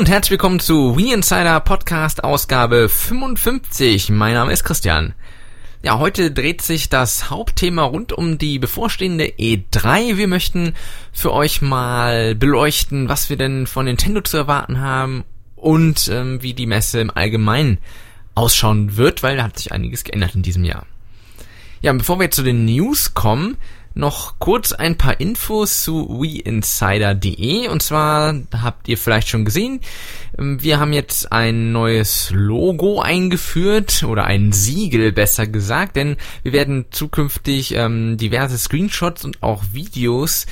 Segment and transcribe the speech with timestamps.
[0.00, 4.08] Und herzlich willkommen zu We Insider Podcast Ausgabe 55.
[4.08, 5.12] Mein Name ist Christian.
[5.82, 10.16] Ja, heute dreht sich das Hauptthema rund um die bevorstehende E3.
[10.16, 10.72] Wir möchten
[11.12, 15.24] für euch mal beleuchten, was wir denn von Nintendo zu erwarten haben
[15.54, 17.76] und ähm, wie die Messe im Allgemeinen
[18.34, 20.86] ausschauen wird, weil da hat sich einiges geändert in diesem Jahr.
[21.82, 23.58] Ja, bevor wir zu den News kommen,
[24.00, 29.80] noch kurz ein paar Infos zu WeInsider.de und zwar habt ihr vielleicht schon gesehen,
[30.36, 36.52] ähm, wir haben jetzt ein neues Logo eingeführt oder ein Siegel besser gesagt, denn wir
[36.52, 40.46] werden zukünftig ähm, diverse Screenshots und auch Videos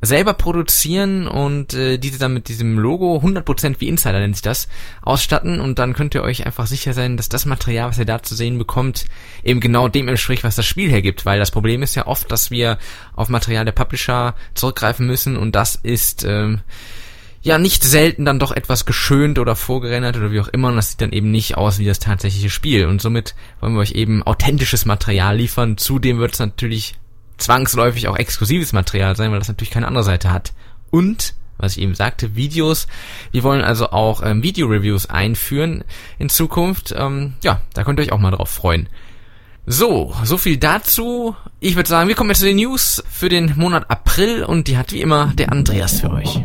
[0.00, 4.68] selber produzieren und äh, diese dann mit diesem Logo 100% wie Insider nennt sich das
[5.02, 5.60] ausstatten.
[5.60, 8.34] Und dann könnt ihr euch einfach sicher sein, dass das Material, was ihr da zu
[8.34, 9.06] sehen bekommt,
[9.42, 12.50] eben genau dem entspricht, was das Spiel hergibt, weil das Problem ist ja oft, dass
[12.50, 12.78] wir
[13.14, 15.36] auf Material der Publisher zurückgreifen müssen.
[15.36, 16.60] Und das ist ähm,
[17.42, 20.68] ja nicht selten dann doch etwas geschönt oder vorgerendert oder wie auch immer.
[20.68, 22.86] Und das sieht dann eben nicht aus wie das tatsächliche Spiel.
[22.86, 25.76] Und somit wollen wir euch eben authentisches Material liefern.
[25.76, 26.94] Zudem wird es natürlich
[27.38, 30.52] zwangsläufig auch exklusives Material sein, weil das natürlich keine andere Seite hat.
[30.90, 32.86] Und, was ich eben sagte, Videos.
[33.30, 35.84] Wir wollen also auch ähm, Video-Reviews einführen
[36.18, 36.94] in Zukunft.
[36.96, 38.88] Ähm, ja, da könnt ihr euch auch mal drauf freuen.
[39.66, 41.36] So, so viel dazu.
[41.60, 44.78] Ich würde sagen, wir kommen jetzt zu den News für den Monat April und die
[44.78, 46.42] hat wie immer der Andreas für euch.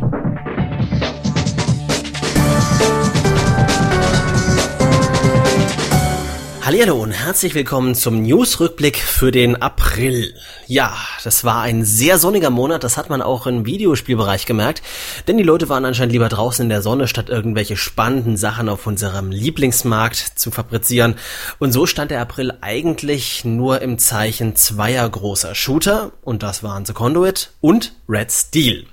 [6.66, 10.34] Hallo und herzlich willkommen zum Newsrückblick für den April.
[10.66, 14.80] Ja, das war ein sehr sonniger Monat, das hat man auch im Videospielbereich gemerkt,
[15.28, 18.86] denn die Leute waren anscheinend lieber draußen in der Sonne, statt irgendwelche spannenden Sachen auf
[18.86, 21.16] unserem Lieblingsmarkt zu fabrizieren.
[21.58, 26.86] Und so stand der April eigentlich nur im Zeichen zweier großer Shooter, und das waren
[26.86, 28.86] The Conduit und Red Steel.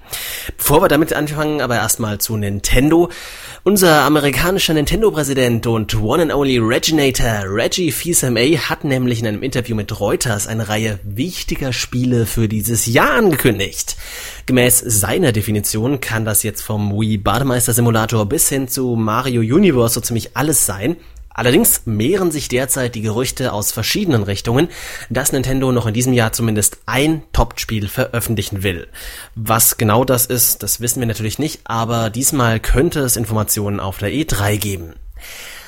[0.58, 3.10] Bevor wir damit anfangen, aber erstmal zu Nintendo.
[3.64, 9.76] Unser amerikanischer Nintendo-Präsident und One and Only Reginator Reggie Fils-Aimé hat nämlich in einem Interview
[9.76, 13.98] mit Reuters eine Reihe wichtiger Spiele für dieses Jahr angekündigt.
[14.48, 19.94] Gemäß seiner Definition kann das jetzt vom Wii Bademeister Simulator bis hin zu Mario Universe
[19.94, 20.98] so ziemlich alles sein.
[21.34, 24.68] Allerdings mehren sich derzeit die Gerüchte aus verschiedenen Richtungen,
[25.10, 28.88] dass Nintendo noch in diesem Jahr zumindest ein Top-Spiel veröffentlichen will.
[29.36, 33.98] Was genau das ist, das wissen wir natürlich nicht, aber diesmal könnte es Informationen auf
[33.98, 34.94] der E3 geben.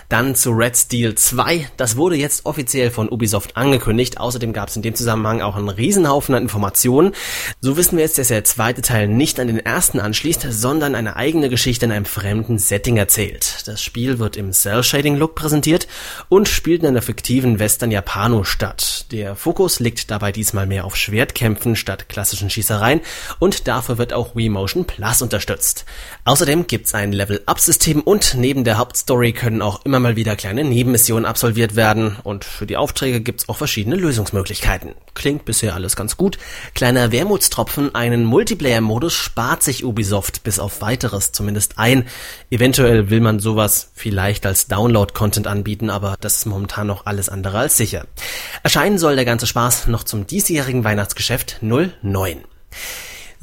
[0.10, 1.70] Dann zu Red Steel 2.
[1.78, 4.20] Das wurde jetzt offiziell von Ubisoft angekündigt.
[4.20, 7.14] Außerdem gab es in dem Zusammenhang auch einen Riesenhaufen an Informationen.
[7.62, 11.16] So wissen wir jetzt, dass der zweite Teil nicht an den ersten anschließt, sondern eine
[11.16, 13.68] eigene Geschichte in einem fremden Setting erzählt.
[13.68, 15.88] Das Spiel wird im Cell-Shading-Look präsentiert
[16.30, 19.06] und spielt in einer fiktiven Western Japano statt.
[19.12, 23.02] Der Fokus liegt dabei diesmal mehr auf Schwertkämpfen statt klassischen Schießereien
[23.40, 25.86] und dafür wird auch Wii Motion Plus unterstützt.
[26.26, 31.26] Außerdem gibt's ein Level-Up-System und neben der Hauptstory können auch immer mal wieder kleine Nebenmissionen
[31.26, 34.96] absolviert werden und für die Aufträge gibt's auch verschiedene Lösungsmöglichkeiten.
[35.14, 36.38] Klingt bisher alles ganz gut.
[36.74, 42.06] Kleiner Wermutstropfen, einen Multiplayer-Modus spart sich Ubisoft bis auf weiteres zumindest ein.
[42.50, 47.60] Eventuell will man sowas vielleicht als Download-Content anbieten, aber das ist momentan noch alles andere
[47.60, 48.08] als sicher.
[48.64, 52.44] Erscheinen soll der ganze Spaß noch zum diesjährigen Weihnachtsgeschäft 09.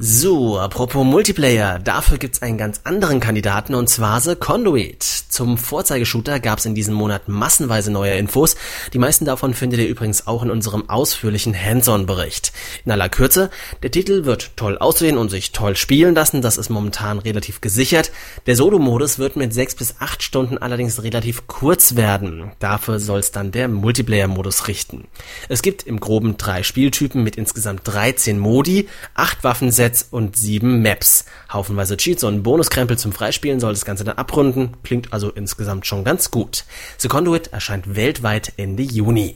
[0.03, 5.03] So, apropos Multiplayer, dafür gibt's einen ganz anderen Kandidaten und zwar The Conduit.
[5.03, 8.55] Zum Vorzeigeshooter gab's in diesem Monat massenweise neue Infos.
[8.93, 12.51] Die meisten davon findet ihr übrigens auch in unserem ausführlichen Hands-on-Bericht.
[12.83, 13.51] In aller Kürze,
[13.83, 18.11] der Titel wird toll aussehen und sich toll spielen lassen, das ist momentan relativ gesichert.
[18.47, 22.51] Der Solo-Modus wird mit 6 bis 8 Stunden allerdings relativ kurz werden.
[22.57, 25.07] Dafür soll's dann der Multiplayer-Modus richten.
[25.47, 30.81] Es gibt im groben drei Spieltypen mit insgesamt 13 Modi, 8 Waffensets Sets und sieben
[30.81, 31.25] Maps.
[31.51, 34.77] Haufenweise Cheats und Bonuskrempel zum Freispielen soll das Ganze dann abrunden.
[34.83, 36.63] Klingt also insgesamt schon ganz gut.
[36.97, 39.35] The Conduit erscheint weltweit Ende Juni.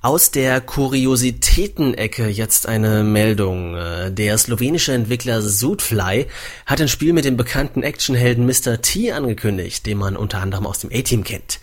[0.00, 3.76] Aus der Kuriositäten-Ecke jetzt eine Meldung.
[4.10, 6.28] Der slowenische Entwickler Zootfly
[6.66, 8.80] hat ein Spiel mit dem bekannten Actionhelden Mr.
[8.80, 11.58] T angekündigt, den man unter anderem aus dem A-Team kennt.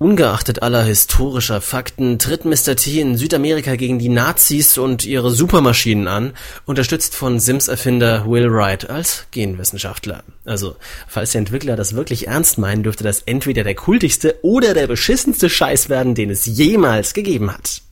[0.00, 2.76] Ungeachtet aller historischer Fakten tritt Mr.
[2.76, 6.34] T in Südamerika gegen die Nazis und ihre Supermaschinen an,
[6.66, 10.22] unterstützt von Sims-Erfinder Will Wright als Genwissenschaftler.
[10.44, 10.76] Also,
[11.08, 15.50] falls der Entwickler das wirklich ernst meinen, dürfte das entweder der kultigste oder der beschissenste
[15.50, 17.82] Scheiß werden, den es jemals gegeben hat.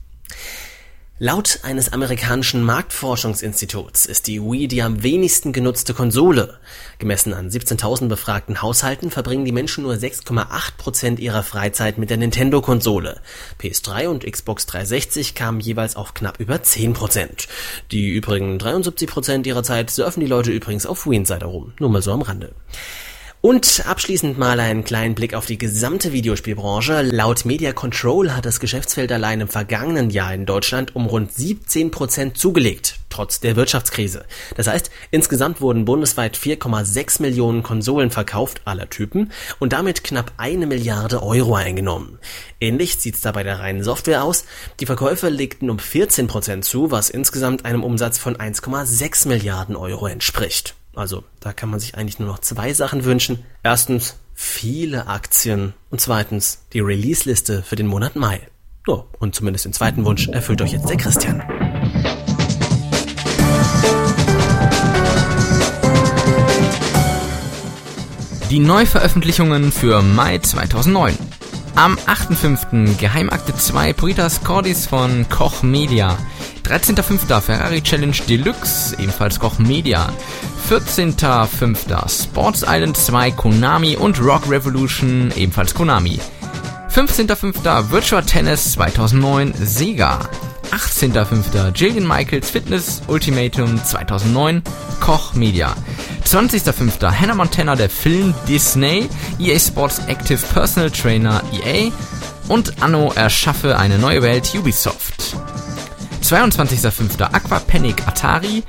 [1.19, 6.59] Laut eines amerikanischen Marktforschungsinstituts ist die Wii die am wenigsten genutzte Konsole.
[6.99, 13.19] Gemessen an 17.000 befragten Haushalten verbringen die Menschen nur 6,8% ihrer Freizeit mit der Nintendo-Konsole.
[13.59, 17.47] PS3 und Xbox 360 kamen jeweils auf knapp über 10%.
[17.89, 21.73] Die übrigen 73% ihrer Zeit surfen die Leute übrigens auf Wii Insider rum.
[21.79, 22.53] Nur mal so am Rande.
[23.47, 27.01] Und abschließend mal einen kleinen Blick auf die gesamte Videospielbranche.
[27.01, 31.89] Laut Media Control hat das Geschäftsfeld allein im vergangenen Jahr in Deutschland um rund 17
[31.89, 34.25] Prozent zugelegt, trotz der Wirtschaftskrise.
[34.57, 40.67] Das heißt, insgesamt wurden bundesweit 4,6 Millionen Konsolen verkauft aller Typen und damit knapp eine
[40.67, 42.19] Milliarde Euro eingenommen.
[42.59, 44.43] Ähnlich sieht's da bei der reinen Software aus.
[44.81, 50.07] Die Verkäufe legten um 14 Prozent zu, was insgesamt einem Umsatz von 1,6 Milliarden Euro
[50.07, 50.75] entspricht.
[50.97, 53.45] Also da kann man sich eigentlich nur noch zwei Sachen wünschen.
[53.61, 58.41] Erstens viele Aktien und zweitens die Release-Liste für den Monat Mai.
[58.87, 61.43] Oh, und zumindest den zweiten Wunsch erfüllt euch jetzt der Christian.
[68.49, 71.15] Die Neuveröffentlichungen für Mai 2009.
[71.75, 72.97] Am 8.5.
[72.97, 76.17] Geheimakte 2 Puritas Cordis von Koch Media.
[76.67, 77.39] 13.5.
[77.39, 80.11] Ferrari Challenge Deluxe, ebenfalls Koch Media.
[80.69, 82.09] 14.05.
[82.09, 86.19] Sports Island 2 Konami und Rock Revolution, ebenfalls Konami.
[86.93, 87.89] 15.05.
[87.89, 90.19] Virtual Tennis 2009 Sega.
[90.71, 91.71] 18.05.
[91.73, 94.61] Jillian Michaels Fitness Ultimatum 2009
[94.99, 95.73] Koch Media.
[96.25, 97.09] 20.05.
[97.17, 99.07] Hannah Montana der Film Disney,
[99.39, 101.91] EA Sports Active Personal Trainer EA
[102.49, 105.37] und Anno erschaffe eine neue Welt Ubisoft.
[106.27, 107.21] 22.05.
[107.21, 108.61] Aqua Panic Atari,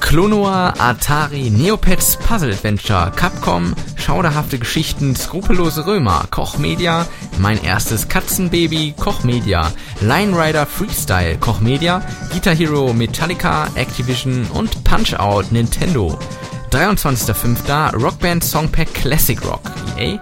[0.00, 7.06] Klonoa, Atari, Neopets, Puzzle Adventure, Capcom, schauderhafte Geschichten, skrupellose Römer, Koch Media,
[7.38, 12.00] mein erstes Katzenbaby, Koch Media, Line Rider Freestyle, Koch Media,
[12.32, 16.18] Guitar Hero, Metallica, Activision und Punch Out, Nintendo.
[16.70, 17.92] 23.05.
[18.00, 20.18] Rockband Songpack Classic Rock, EA.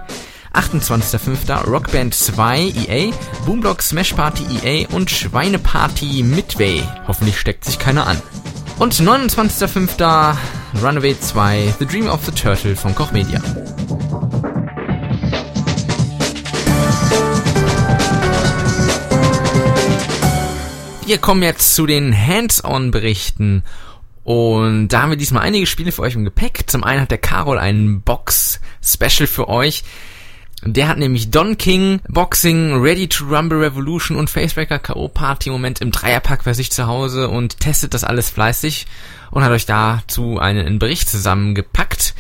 [0.55, 1.67] 28.05.
[1.67, 3.13] Rockband 2 EA,
[3.45, 6.83] Boomblocks Smash Party EA und Schweineparty Midway.
[7.07, 8.21] Hoffentlich steckt sich keiner an.
[8.79, 10.37] Und 29.05.
[10.83, 13.41] Runaway 2 The Dream of the Turtle von Koch Media.
[21.09, 23.63] Wir kommen jetzt zu den Hands-on-Berichten.
[24.25, 26.65] Und da haben wir diesmal einige Spiele für euch im Gepäck.
[26.67, 29.85] Zum einen hat der Carol einen Box-Special für euch.
[30.65, 35.09] Der hat nämlich Don King, Boxing, Ready to Rumble Revolution und Facebreaker K.O.
[35.09, 38.87] Party im Moment im Dreierpack bei sich zu Hause und testet das alles fleißig
[39.31, 42.15] und hat euch dazu einen Bericht zusammengepackt.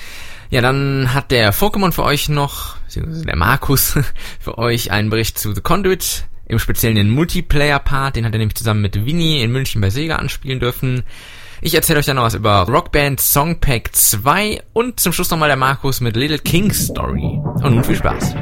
[0.51, 3.99] Ja, dann hat der Pokémon für euch noch, der Markus,
[4.41, 8.57] für euch einen Bericht zu The Conduit, im speziellen den Multiplayer-Part, den hat er nämlich
[8.57, 11.03] zusammen mit Winnie in München bei Sega anspielen dürfen.
[11.61, 15.57] Ich erzähle euch dann noch was über Rockband Songpack 2 und zum Schluss nochmal der
[15.57, 17.41] Markus mit Little King Story.
[17.65, 18.37] Und nun viel Spaß.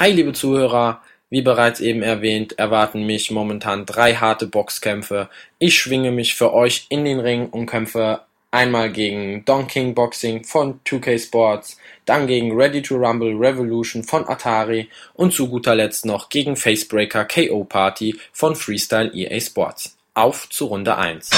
[0.00, 5.28] Hi liebe Zuhörer, wie bereits eben erwähnt, erwarten mich momentan drei harte Boxkämpfe.
[5.60, 10.42] Ich schwinge mich für euch in den Ring und kämpfe einmal gegen Don King Boxing
[10.42, 11.76] von 2K Sports,
[12.10, 17.24] dann gegen Ready to Rumble Revolution von Atari und zu guter Letzt noch gegen Facebreaker
[17.24, 19.96] KO Party von Freestyle EA Sports.
[20.14, 21.30] Auf zu Runde 1.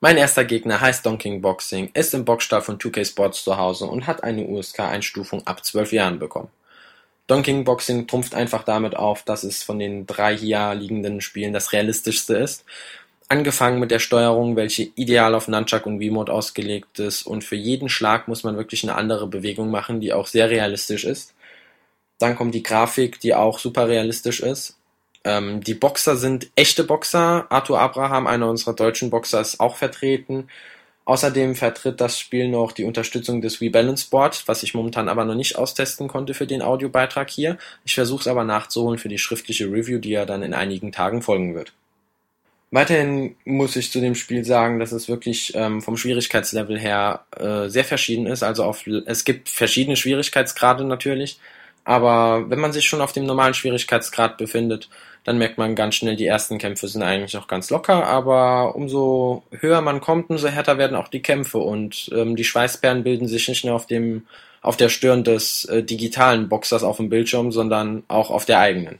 [0.00, 3.84] Mein erster Gegner heißt Don King Boxing, ist im Boxstall von 2K Sports zu Hause
[3.84, 6.48] und hat eine USK-Einstufung ab 12 Jahren bekommen.
[7.26, 11.52] Don King Boxing trumpft einfach damit auf, dass es von den drei hier liegenden Spielen
[11.52, 12.64] das realistischste ist
[13.30, 17.90] Angefangen mit der Steuerung, welche ideal auf Nunchuck und Wiimote ausgelegt ist und für jeden
[17.90, 21.34] Schlag muss man wirklich eine andere Bewegung machen, die auch sehr realistisch ist.
[22.18, 24.78] Dann kommt die Grafik, die auch super realistisch ist.
[25.24, 27.46] Ähm, die Boxer sind echte Boxer.
[27.50, 30.48] Arthur Abraham, einer unserer deutschen Boxer, ist auch vertreten.
[31.04, 35.26] Außerdem vertritt das Spiel noch die Unterstützung des Wii Balance Board, was ich momentan aber
[35.26, 37.58] noch nicht austesten konnte für den Audiobeitrag hier.
[37.84, 41.20] Ich versuche es aber nachzuholen für die schriftliche Review, die ja dann in einigen Tagen
[41.20, 41.72] folgen wird.
[42.70, 47.68] Weiterhin muss ich zu dem Spiel sagen, dass es wirklich ähm, vom Schwierigkeitslevel her äh,
[47.68, 48.42] sehr verschieden ist.
[48.42, 51.38] Also auf, es gibt verschiedene Schwierigkeitsgrade natürlich,
[51.84, 54.90] aber wenn man sich schon auf dem normalen Schwierigkeitsgrad befindet,
[55.24, 59.44] dann merkt man ganz schnell, die ersten Kämpfe sind eigentlich noch ganz locker, aber umso
[59.50, 63.48] höher man kommt, umso härter werden auch die Kämpfe und ähm, die Schweißperlen bilden sich
[63.48, 64.26] nicht nur auf dem
[64.60, 68.98] auf der Stirn des äh, digitalen Boxers auf dem Bildschirm, sondern auch auf der eigenen.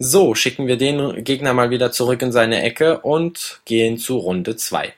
[0.00, 4.56] So, schicken wir den Gegner mal wieder zurück in seine Ecke und gehen zu Runde
[4.56, 4.92] 2.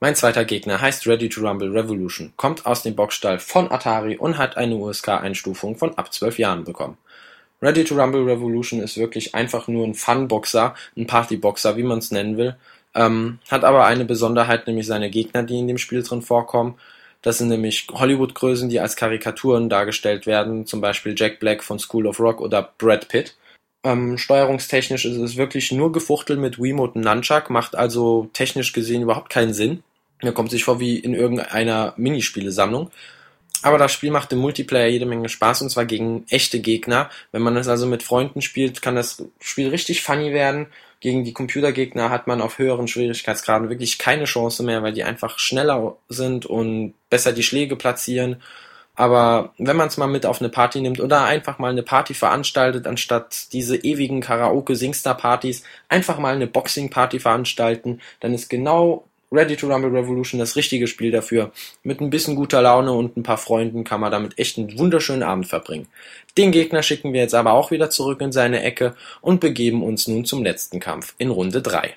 [0.00, 4.38] Mein zweiter Gegner heißt Ready to Rumble Revolution, kommt aus dem Boxstall von Atari und
[4.38, 6.96] hat eine USK-Einstufung von ab 12 Jahren bekommen.
[7.60, 12.10] Ready to Rumble Revolution ist wirklich einfach nur ein Fun-Boxer, ein Party-Boxer, wie man es
[12.10, 12.56] nennen will,
[12.94, 16.76] ähm, hat aber eine Besonderheit, nämlich seine Gegner, die in dem Spiel drin vorkommen,
[17.24, 22.06] das sind nämlich Hollywood-Größen, die als Karikaturen dargestellt werden, zum Beispiel Jack Black von School
[22.06, 23.34] of Rock oder Brad Pitt.
[23.82, 29.00] Ähm, steuerungstechnisch ist es wirklich nur gefuchtelt mit Wiimote und Nunchuck, macht also technisch gesehen
[29.00, 29.82] überhaupt keinen Sinn.
[30.22, 32.90] Mir kommt sich vor wie in irgendeiner Minispielesammlung.
[33.62, 37.08] Aber das Spiel macht im Multiplayer jede Menge Spaß und zwar gegen echte Gegner.
[37.32, 40.66] Wenn man es also mit Freunden spielt, kann das Spiel richtig funny werden.
[41.04, 45.38] Gegen die Computergegner hat man auf höheren Schwierigkeitsgraden wirklich keine Chance mehr, weil die einfach
[45.38, 48.40] schneller sind und besser die Schläge platzieren.
[48.94, 52.14] Aber wenn man es mal mit auf eine Party nimmt oder einfach mal eine Party
[52.14, 59.04] veranstaltet, anstatt diese ewigen Karaoke-Singstar-Partys, einfach mal eine Boxing-Party veranstalten, dann ist genau
[59.34, 61.50] Ready to Rumble Revolution das richtige Spiel dafür.
[61.82, 65.24] Mit ein bisschen guter Laune und ein paar Freunden kann man damit echt einen wunderschönen
[65.24, 65.88] Abend verbringen.
[66.38, 70.06] Den Gegner schicken wir jetzt aber auch wieder zurück in seine Ecke und begeben uns
[70.06, 71.96] nun zum letzten Kampf in Runde 3.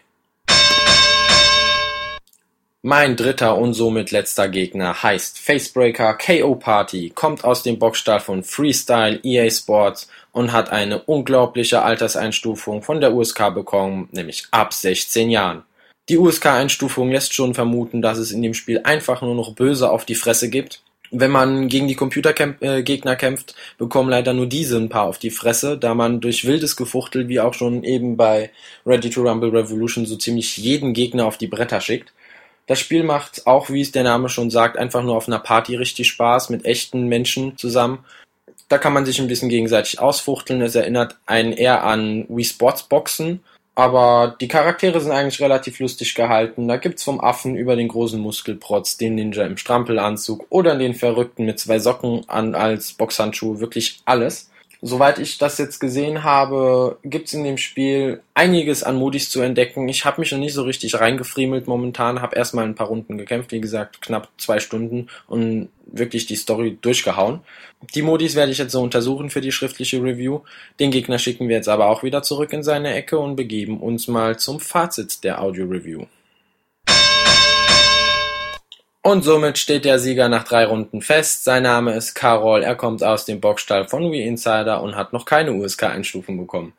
[2.82, 8.44] Mein dritter und somit letzter Gegner heißt Facebreaker KO Party, kommt aus dem Boxstall von
[8.44, 15.30] Freestyle EA Sports und hat eine unglaubliche Alterseinstufung von der USK bekommen, nämlich ab 16
[15.30, 15.64] Jahren.
[16.10, 20.06] Die USK-Einstufung lässt schon vermuten, dass es in dem Spiel einfach nur noch böse auf
[20.06, 20.82] die Fresse gibt.
[21.12, 25.32] Wenn man gegen die Computergegner äh, kämpft, bekommen leider nur diese ein paar auf die
[25.32, 28.52] Fresse, da man durch wildes Gefuchtel, wie auch schon eben bei
[28.86, 32.14] Ready to Rumble Revolution, so ziemlich jeden Gegner auf die Bretter schickt.
[32.68, 35.76] Das Spiel macht auch, wie es der Name schon sagt, einfach nur auf einer Party
[35.76, 38.00] richtig Spaß mit echten Menschen zusammen.
[38.70, 40.62] Da kann man sich ein bisschen gegenseitig ausfuchteln.
[40.62, 43.42] Es erinnert einen eher an Wii Sports Boxen
[43.78, 46.68] aber die Charaktere sind eigentlich relativ lustig gehalten.
[46.68, 51.46] Da gibt's vom Affen über den großen Muskelprotz, den Ninja im Strampelanzug oder den Verrückten
[51.46, 54.50] mit zwei Socken an als Boxhandschuhe wirklich alles.
[54.82, 59.90] Soweit ich das jetzt gesehen habe, gibt's in dem Spiel einiges an Modis zu entdecken.
[59.90, 63.52] Ich habe mich noch nicht so richtig reingefriemelt momentan, habe erstmal ein paar Runden gekämpft,
[63.52, 67.40] wie gesagt, knapp zwei Stunden und wirklich die Story durchgehauen.
[67.96, 70.42] Die Modis werde ich jetzt so untersuchen für die schriftliche Review.
[70.80, 74.08] Den Gegner schicken wir jetzt aber auch wieder zurück in seine Ecke und begeben uns
[74.08, 76.06] mal zum Fazit der Audio-Review.
[79.08, 81.46] Und somit steht der Sieger nach drei Runden fest.
[81.46, 85.24] Sein Name ist Karol, er kommt aus dem Boxstall von Wii Insider und hat noch
[85.24, 86.74] keine USK-Einstufung bekommen.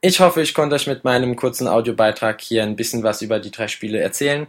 [0.00, 3.50] Ich hoffe, ich konnte euch mit meinem kurzen Audiobeitrag hier ein bisschen was über die
[3.50, 4.46] drei Spiele erzählen.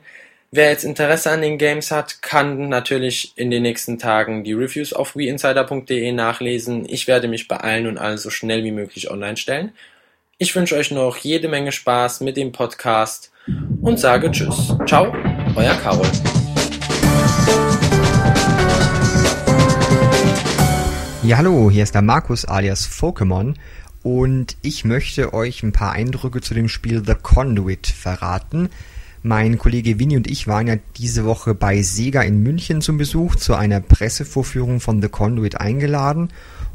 [0.52, 4.94] Wer jetzt Interesse an den Games hat, kann natürlich in den nächsten Tagen die Reviews
[4.94, 6.86] auf WeInsider.de nachlesen.
[6.88, 9.74] Ich werde mich beeilen und alles so schnell wie möglich online stellen.
[10.38, 13.34] Ich wünsche euch noch jede Menge Spaß mit dem Podcast
[13.82, 14.74] und sage Tschüss.
[14.88, 15.14] Ciao,
[15.58, 16.08] euer Karol.
[21.30, 23.54] Ja, hallo, hier ist der Markus alias Pokémon
[24.02, 28.70] und ich möchte euch ein paar Eindrücke zu dem Spiel The Conduit verraten.
[29.22, 33.36] Mein Kollege Winnie und ich waren ja diese Woche bei Sega in München zum Besuch
[33.36, 36.30] zu einer Pressevorführung von The Conduit eingeladen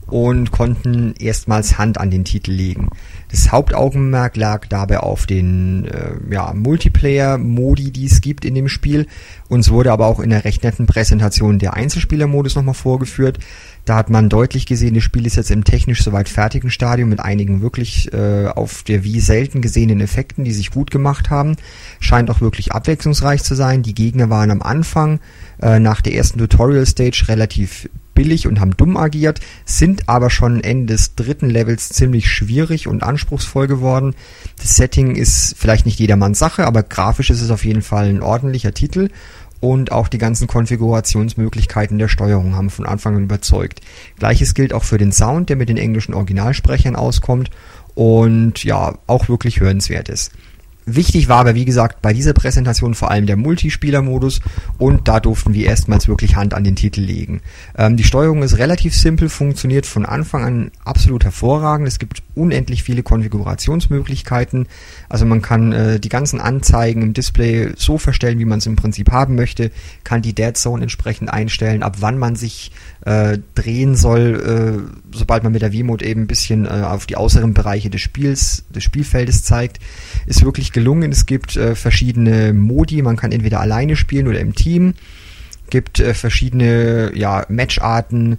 [0.06, 2.90] und konnten erstmals Hand an den Titel legen.
[3.30, 9.06] Das Hauptaugenmerk lag dabei auf den äh, ja, Multiplayer-Modi, die es gibt in dem Spiel.
[9.49, 13.38] Uns wurde aber auch in der recht netten Präsentation der Einzelspieler-Modus nochmal vorgeführt.
[13.85, 17.21] Da hat man deutlich gesehen, das Spiel ist jetzt im technisch soweit fertigen Stadium mit
[17.21, 21.57] einigen wirklich äh, auf der Wii selten gesehenen Effekten, die sich gut gemacht haben.
[22.00, 23.83] Scheint auch wirklich abwechslungsreich zu sein.
[23.83, 25.21] Die Gegner waren am Anfang
[25.61, 30.62] äh, nach der ersten Tutorial Stage relativ billig und haben dumm agiert, sind aber schon
[30.62, 34.14] Ende des dritten Levels ziemlich schwierig und anspruchsvoll geworden.
[34.61, 38.23] Das Setting ist vielleicht nicht jedermanns Sache, aber grafisch ist es auf jeden Fall ein
[38.23, 39.11] ordentlicher Titel
[39.64, 43.80] und auch die ganzen Konfigurationsmöglichkeiten der Steuerung haben von Anfang an überzeugt.
[44.18, 47.49] Gleiches gilt auch für den Sound, der mit den englischen Originalsprechern auskommt
[47.94, 50.33] und ja, auch wirklich hörenswert ist.
[50.87, 54.41] Wichtig war aber, wie gesagt, bei dieser Präsentation vor allem der Multispieler-Modus
[54.79, 57.41] und da durften wir erstmals wirklich Hand an den Titel legen.
[57.76, 61.88] Ähm, die Steuerung ist relativ simpel, funktioniert von Anfang an absolut hervorragend.
[61.88, 64.67] Es gibt unendlich viele Konfigurationsmöglichkeiten.
[65.09, 68.76] Also man kann äh, die ganzen Anzeigen im Display so verstellen, wie man es im
[68.76, 69.71] Prinzip haben möchte,
[70.03, 72.73] kann die Dead Zone entsprechend einstellen, ab wann man sich
[73.07, 77.17] äh, drehen soll, äh, sobald man mit der V-Mode eben ein bisschen äh, auf die
[77.17, 79.79] äußeren Bereiche des Spiels, des Spielfeldes zeigt.
[80.26, 81.11] Ist wirklich gelungen.
[81.11, 84.93] Es gibt äh, verschiedene Modi, man kann entweder alleine spielen oder im Team.
[85.71, 88.38] Gibt äh, verschiedene ja, Matcharten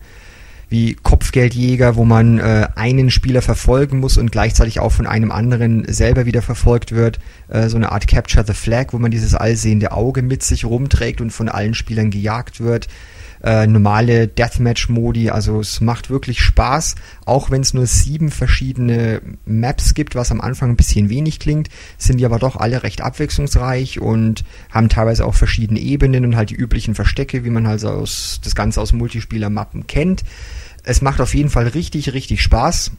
[0.69, 5.85] wie Kopfgeldjäger, wo man äh, einen Spieler verfolgen muss und gleichzeitig auch von einem anderen
[5.91, 7.19] selber wieder verfolgt wird.
[7.47, 11.21] Äh, so eine Art Capture the Flag, wo man dieses allsehende Auge mit sich rumträgt
[11.21, 12.87] und von allen Spielern gejagt wird
[13.43, 15.29] äh, normale Deathmatch-Modi.
[15.29, 20.41] Also es macht wirklich Spaß, auch wenn es nur sieben verschiedene Maps gibt, was am
[20.41, 25.25] Anfang ein bisschen wenig klingt, sind die aber doch alle recht abwechslungsreich und haben teilweise
[25.25, 28.93] auch verschiedene Ebenen und halt die üblichen Verstecke, wie man halt aus, das Ganze aus
[28.93, 30.23] Multispieler-Mappen kennt.
[30.83, 32.91] Es macht auf jeden Fall richtig, richtig Spaß.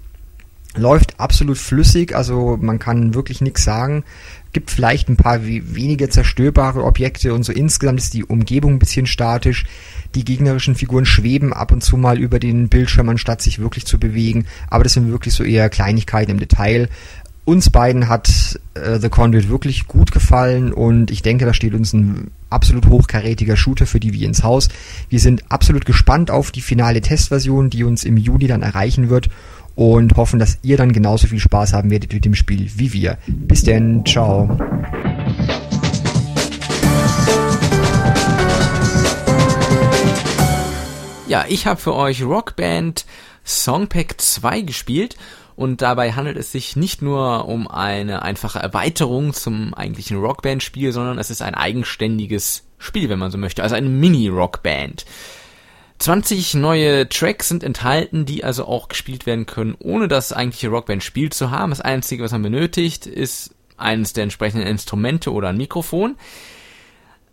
[0.77, 4.05] Läuft absolut flüssig, also man kann wirklich nichts sagen.
[4.53, 9.07] Gibt vielleicht ein paar weniger zerstörbare Objekte und so insgesamt ist die Umgebung ein bisschen
[9.07, 9.67] statisch.
[10.15, 13.99] Die gegnerischen Figuren schweben ab und zu mal über den Bildschirm, anstatt sich wirklich zu
[13.99, 14.47] bewegen.
[14.69, 16.89] Aber das sind wirklich so eher Kleinigkeiten im Detail.
[17.45, 21.93] Uns beiden hat äh, The Conduit wirklich gut gefallen und ich denke, da steht uns
[21.93, 24.69] ein absolut hochkarätiger Shooter für die wie ins Haus.
[25.11, 29.29] Wir sind absolut gespannt auf die finale Testversion, die uns im Juni dann erreichen wird
[29.77, 33.19] und hoffen, dass ihr dann genauso viel Spaß haben werdet mit dem Spiel wie wir.
[33.29, 34.49] Bis denn, ciao.
[41.29, 43.05] Ja, ich habe für euch Rockband
[43.45, 45.17] Songpack 2 gespielt
[45.55, 51.19] und dabei handelt es sich nicht nur um eine einfache Erweiterung zum eigentlichen Rockband-Spiel, sondern
[51.19, 55.05] es ist ein eigenständiges Spiel, wenn man so möchte, also eine Mini-Rockband.
[55.99, 61.31] 20 neue Tracks sind enthalten, die also auch gespielt werden können, ohne das eigentliche Rockband-Spiel
[61.31, 61.71] zu haben.
[61.71, 66.17] Das Einzige, was man benötigt, ist eines der entsprechenden Instrumente oder ein Mikrofon.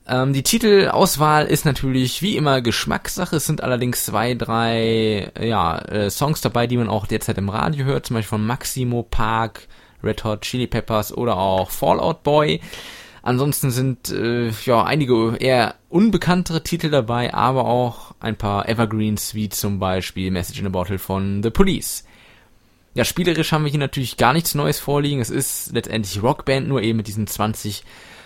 [0.08, 3.38] Ähm, die Titelauswahl ist natürlich wie immer Geschmackssache.
[3.38, 7.86] Es sind allerdings zwei, drei ja, äh, Songs dabei, die man auch derzeit im Radio
[7.86, 9.67] hört, zum Beispiel von Maximo Park,
[10.03, 12.60] Red Hot Chili Peppers oder auch Fallout Boy.
[13.23, 19.47] Ansonsten sind äh, ja einige eher unbekanntere Titel dabei, aber auch ein paar Evergreens wie
[19.47, 22.03] zum Beispiel Message in a Bottle von The Police.
[22.93, 25.21] Ja, spielerisch haben wir hier natürlich gar nichts Neues vorliegen.
[25.21, 27.85] Es ist letztendlich Rockband, nur eben mit diesen 20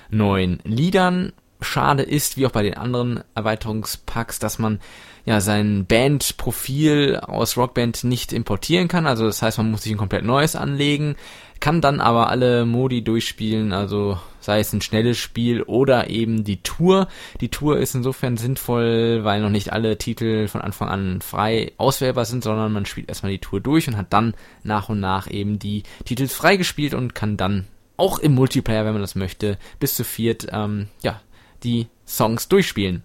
[0.09, 4.79] neuen Liedern schade ist, wie auch bei den anderen Erweiterungspacks, dass man
[5.25, 9.05] ja sein Bandprofil aus Rockband nicht importieren kann.
[9.05, 11.15] Also das heißt, man muss sich ein komplett neues anlegen,
[11.59, 16.63] kann dann aber alle Modi durchspielen, also sei es ein schnelles Spiel oder eben die
[16.63, 17.09] Tour.
[17.41, 22.23] Die Tour ist insofern sinnvoll, weil noch nicht alle Titel von Anfang an frei auswählbar
[22.23, 25.59] sind, sondern man spielt erstmal die Tour durch und hat dann nach und nach eben
[25.59, 30.05] die Titel freigespielt und kann dann auch im Multiplayer, wenn man das möchte, bis zu
[30.05, 31.19] viert ähm, ja,
[31.65, 33.03] die Songs durchspielen.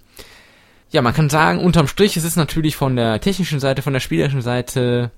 [0.92, 4.00] Ja, man kann sagen, unterm Strich ist es natürlich von der technischen Seite, von der
[4.00, 5.10] spielerischen Seite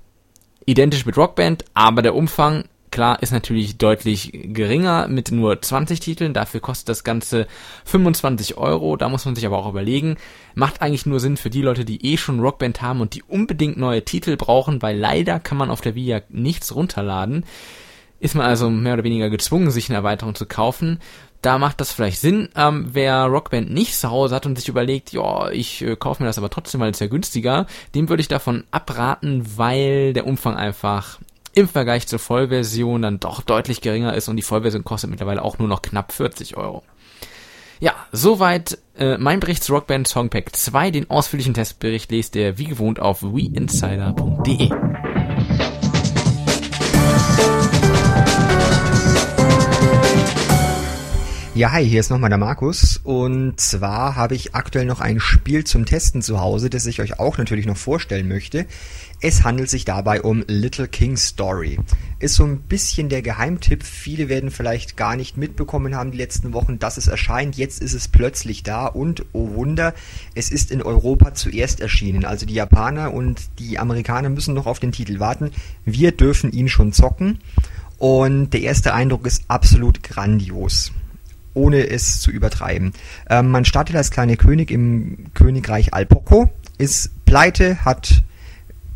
[0.65, 6.33] identisch mit Rockband, aber der Umfang, klar, ist natürlich deutlich geringer mit nur 20 Titeln.
[6.33, 7.49] Dafür kostet das Ganze
[7.85, 8.97] 25 Euro.
[8.97, 10.17] Da muss man sich aber auch überlegen,
[10.55, 13.77] macht eigentlich nur Sinn für die Leute, die eh schon Rockband haben und die unbedingt
[13.77, 17.45] neue Titel brauchen, weil leider kann man auf der ja nichts runterladen.
[18.21, 21.01] Ist man also mehr oder weniger gezwungen, sich eine Erweiterung zu kaufen
[21.45, 22.49] da macht das vielleicht Sinn.
[22.57, 26.27] Ähm, wer Rockband nicht zu Hause hat und sich überlegt, ja, ich äh, kaufe mir
[26.27, 30.57] das aber trotzdem, weil es ja günstiger, dem würde ich davon abraten, weil der Umfang
[30.57, 31.19] einfach
[31.55, 35.59] im Vergleich zur Vollversion dann doch deutlich geringer ist und die Vollversion kostet mittlerweile auch
[35.59, 36.83] nur noch knapp 40 Euro.
[37.81, 40.91] Ja, soweit äh, mein Bericht zu Rockband Songpack 2.
[40.91, 44.71] Den ausführlichen Testbericht lest ihr wie gewohnt auf weinsider.de.
[51.57, 53.01] Ja, hi, hier ist nochmal der Markus.
[53.05, 57.21] Und zwar habe ich aktuell noch ein Spiel zum Testen zu Hause, das ich euch
[57.21, 58.67] auch natürlich noch vorstellen möchte.
[59.21, 61.79] Es handelt sich dabei um Little King Story.
[62.19, 63.85] Ist so ein bisschen der Geheimtipp.
[63.85, 67.55] Viele werden vielleicht gar nicht mitbekommen haben die letzten Wochen, dass es erscheint.
[67.55, 69.95] Jetzt ist es plötzlich da und, oh Wunder,
[70.35, 72.25] es ist in Europa zuerst erschienen.
[72.25, 75.53] Also die Japaner und die Amerikaner müssen noch auf den Titel warten.
[75.85, 77.39] Wir dürfen ihn schon zocken.
[77.97, 80.91] Und der erste Eindruck ist absolut grandios
[81.55, 82.93] ohne es zu übertreiben.
[83.31, 88.23] Ähm, man startet als kleiner König im Königreich Alpoco, ist pleite, hat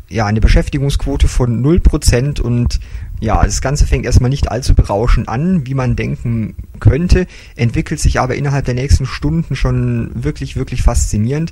[0.09, 2.79] ja eine Beschäftigungsquote von 0% und
[3.19, 8.19] ja, das Ganze fängt erstmal nicht allzu berauschend an, wie man denken könnte, entwickelt sich
[8.19, 11.51] aber innerhalb der nächsten Stunden schon wirklich, wirklich faszinierend.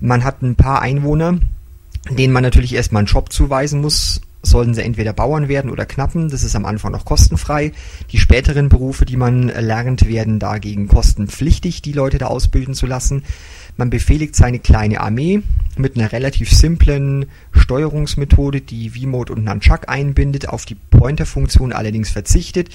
[0.00, 1.38] Man hat ein paar Einwohner,
[2.10, 6.28] denen man natürlich erstmal einen Job zuweisen muss, sollen sie entweder Bauern werden oder Knappen.
[6.28, 7.72] Das ist am Anfang noch kostenfrei.
[8.12, 13.22] Die späteren Berufe, die man lernt, werden dagegen kostenpflichtig, die Leute da ausbilden zu lassen.
[13.76, 15.42] Man befehligt seine kleine Armee
[15.76, 22.70] mit einer relativ simplen Steuerungsmethode, die V-Mode und Nunchuck einbindet, auf die Pointer-Funktion allerdings verzichtet.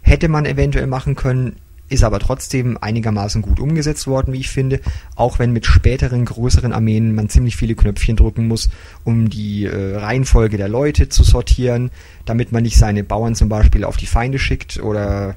[0.00, 1.56] Hätte man eventuell machen können,
[1.88, 4.80] ist aber trotzdem einigermaßen gut umgesetzt worden, wie ich finde,
[5.14, 8.68] auch wenn mit späteren größeren Armeen man ziemlich viele Knöpfchen drücken muss,
[9.04, 11.90] um die äh, Reihenfolge der Leute zu sortieren,
[12.24, 15.36] damit man nicht seine Bauern zum Beispiel auf die Feinde schickt oder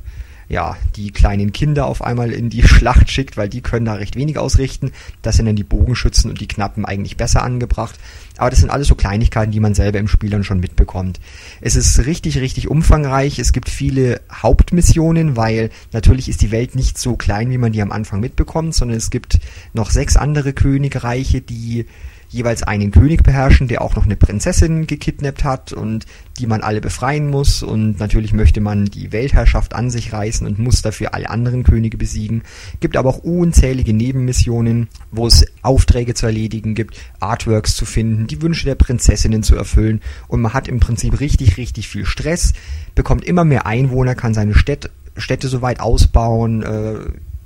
[0.50, 4.16] ja, die kleinen Kinder auf einmal in die Schlacht schickt, weil die können da recht
[4.16, 4.92] wenig ausrichten.
[5.22, 7.98] Das sind dann die Bogenschützen und die Knappen eigentlich besser angebracht.
[8.38, 11.20] Aber das sind alles so Kleinigkeiten, die man selber im Spiel dann schon mitbekommt.
[11.62, 13.38] Es ist richtig, richtig umfangreich.
[13.38, 17.82] Es gibt viele Hauptmissionen, weil natürlich ist die Welt nicht so klein, wie man die
[17.82, 19.40] am Anfang mitbekommt, sondern es gibt
[19.74, 21.86] noch sechs andere Königreiche, die
[22.30, 26.06] jeweils einen König beherrschen, der auch noch eine Prinzessin gekidnappt hat und
[26.38, 27.64] die man alle befreien muss.
[27.64, 31.98] Und natürlich möchte man die Weltherrschaft an sich reißen und muss dafür alle anderen Könige
[31.98, 32.44] besiegen.
[32.80, 38.42] Gibt aber auch unzählige Nebenmissionen, wo es Aufträge zu erledigen gibt, Artworks zu finden, die
[38.42, 40.02] Wünsche der Prinzessinnen zu erfüllen.
[40.28, 42.54] Und man hat im Prinzip richtig, richtig viel Stress,
[42.94, 46.96] bekommt immer mehr Einwohner, kann seine Städte, Städte so ausbauen, äh,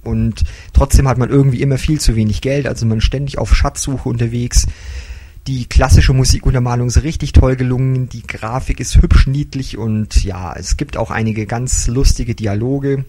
[0.04, 4.08] und trotzdem hat man irgendwie immer viel zu wenig Geld, also man ständig auf Schatzsuche
[4.08, 4.68] unterwegs.
[5.48, 10.78] Die klassische Musikuntermalung ist richtig toll gelungen, die Grafik ist hübsch niedlich und ja, es
[10.78, 13.04] gibt auch einige ganz lustige Dialoge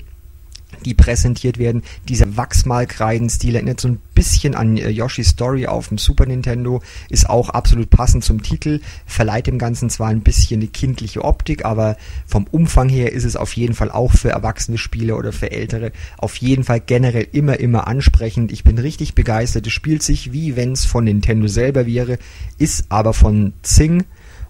[0.85, 1.83] die präsentiert werden.
[2.09, 7.29] Dieser Wachsmalkreidenstil erinnert so ein bisschen an äh, Yoshi's Story auf dem Super Nintendo, ist
[7.29, 11.97] auch absolut passend zum Titel, verleiht dem Ganzen zwar ein bisschen eine kindliche Optik, aber
[12.27, 15.93] vom Umfang her ist es auf jeden Fall auch für erwachsene Spieler oder für ältere
[16.19, 18.53] auf jeden Fall generell immer, immer ansprechend.
[18.53, 19.67] Ich bin richtig begeistert.
[19.67, 22.19] Es spielt sich wie wenn es von Nintendo selber wäre,
[22.59, 24.05] ist aber von Zing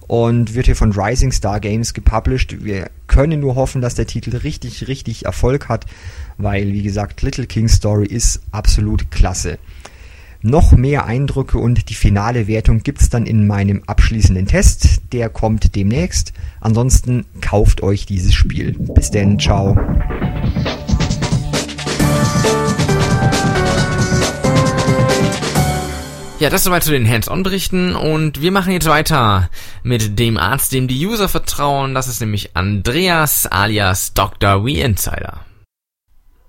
[0.07, 2.65] und wird hier von Rising Star Games gepublished.
[2.65, 5.87] Wir können nur hoffen, dass der Titel richtig, richtig Erfolg hat,
[6.39, 9.59] weil, wie gesagt, Little King Story ist absolut klasse.
[10.47, 15.01] Noch mehr Eindrücke und die finale Wertung gibt's dann in meinem abschließenden Test.
[15.15, 16.35] Der kommt demnächst.
[16.61, 18.77] Ansonsten kauft euch dieses Spiel.
[18.79, 19.75] Bis denn, ciao.
[26.45, 29.49] Ja, das soweit zu den Hands-on-Berichten und wir machen jetzt weiter
[29.83, 31.95] mit dem Arzt, dem die User vertrauen.
[31.95, 34.63] Das ist nämlich Andreas alias Dr.
[34.63, 35.41] We Insider.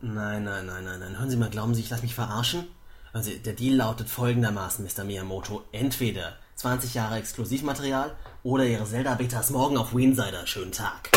[0.02, 1.18] Nein, nein, nein, nein, nein.
[1.18, 2.68] Hören Sie mal, glauben Sie, ich lasse mich verarschen?
[3.14, 5.06] Also, der Deal lautet folgendermaßen, Mr.
[5.06, 5.64] Miyamoto.
[5.72, 10.46] Entweder 20 Jahre Exklusivmaterial oder Ihre Zelda-Betas morgen auf Insider.
[10.46, 11.10] Schönen Tag.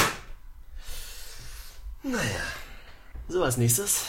[2.05, 2.45] Naja.
[3.27, 4.05] So, als nächstes.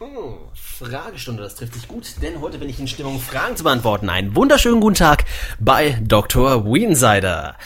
[0.00, 0.38] Oh,
[0.78, 4.10] Fragestunde, das trifft sich gut, denn heute bin ich in Stimmung, Fragen zu beantworten.
[4.10, 5.24] Einen wunderschönen guten Tag
[5.58, 6.66] bei Dr.
[6.66, 7.56] Weensider.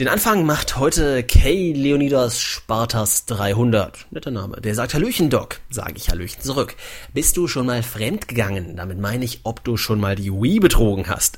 [0.00, 1.72] Den Anfang macht heute K.
[1.74, 4.06] Leonidas Spartas 300.
[4.10, 4.58] Netter Name.
[4.62, 5.60] Der sagt Hallöchen, Doc.
[5.68, 6.76] Sage ich Hallöchen zurück.
[7.12, 8.76] Bist du schon mal fremdgegangen?
[8.76, 11.36] Damit meine ich, ob du schon mal die Wii betrogen hast.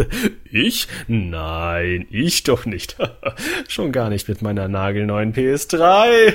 [0.50, 0.88] ich?
[1.08, 2.96] Nein, ich doch nicht.
[3.68, 6.32] schon gar nicht mit meiner nagelneuen PS3.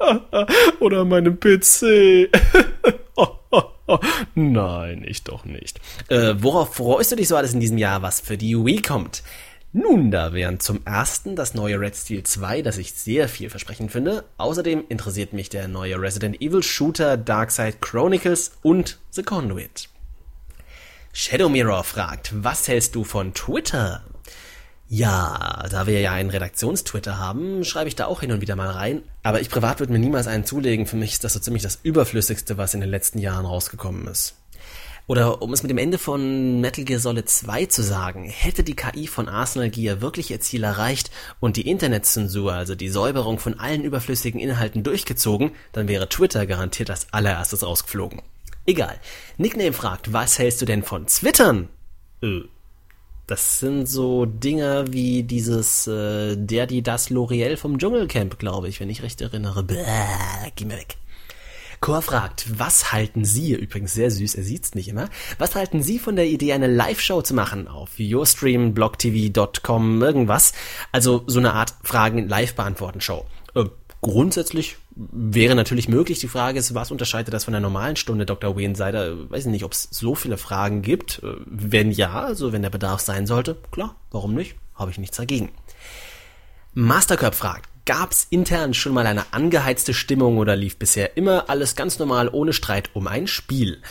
[0.80, 2.30] Oder meinem PC.
[4.34, 5.80] Nein, ich doch nicht.
[6.08, 9.22] Äh, worauf freust du dich so alles in diesem Jahr, was für die Wii kommt?
[9.74, 14.24] Nun, da wären zum ersten das neue Red Steel 2, das ich sehr vielversprechend finde.
[14.36, 19.88] Außerdem interessiert mich der neue Resident Evil Shooter Darkside Chronicles und The Conduit.
[21.14, 24.02] Shadow Mirror fragt, was hältst du von Twitter?
[24.94, 28.68] Ja, da wir ja einen Redaktionstwitter haben, schreibe ich da auch hin und wieder mal
[28.68, 29.00] rein.
[29.22, 30.84] Aber ich privat würde mir niemals einen zulegen.
[30.84, 34.34] Für mich ist das so ziemlich das Überflüssigste, was in den letzten Jahren rausgekommen ist.
[35.06, 38.76] Oder um es mit dem Ende von Metal Gear Solid 2 zu sagen, hätte die
[38.76, 43.58] KI von Arsenal Gear wirklich ihr Ziel erreicht und die Internetzensur, also die Säuberung von
[43.58, 48.20] allen überflüssigen Inhalten durchgezogen, dann wäre Twitter garantiert als allererstes rausgeflogen.
[48.66, 49.00] Egal.
[49.38, 51.70] Nickname fragt, was hältst du denn von Twittern?
[52.22, 52.42] Äh,
[53.32, 58.78] das sind so Dinge wie dieses äh, der, die, das L'Oreal vom Dschungelcamp, glaube ich,
[58.78, 59.62] wenn ich recht erinnere.
[59.62, 59.86] Bäh,
[60.54, 60.98] geh mir weg.
[61.80, 65.98] Chor fragt, was halten Sie, übrigens sehr süß, er sieht's nicht immer, was halten Sie
[65.98, 70.52] von der Idee, eine Live-Show zu machen auf Yourstream, blogtv.com, irgendwas?
[70.92, 73.24] Also so eine Art Fragen-Live-Beantworten-Show.
[73.54, 73.64] Äh,
[74.02, 76.18] grundsätzlich wäre natürlich möglich.
[76.18, 78.56] Die Frage ist, was unterscheidet das von einer normalen Stunde Dr.
[78.56, 79.30] Wayne-Seider?
[79.30, 81.22] Weiß nicht, ob es so viele Fragen gibt.
[81.46, 84.56] Wenn ja, also wenn der Bedarf sein sollte, klar, warum nicht?
[84.74, 85.50] Habe ich nichts dagegen.
[86.74, 91.98] Mastercurb fragt, Gab's intern schon mal eine angeheizte Stimmung oder lief bisher immer alles ganz
[91.98, 93.82] normal ohne Streit um ein Spiel?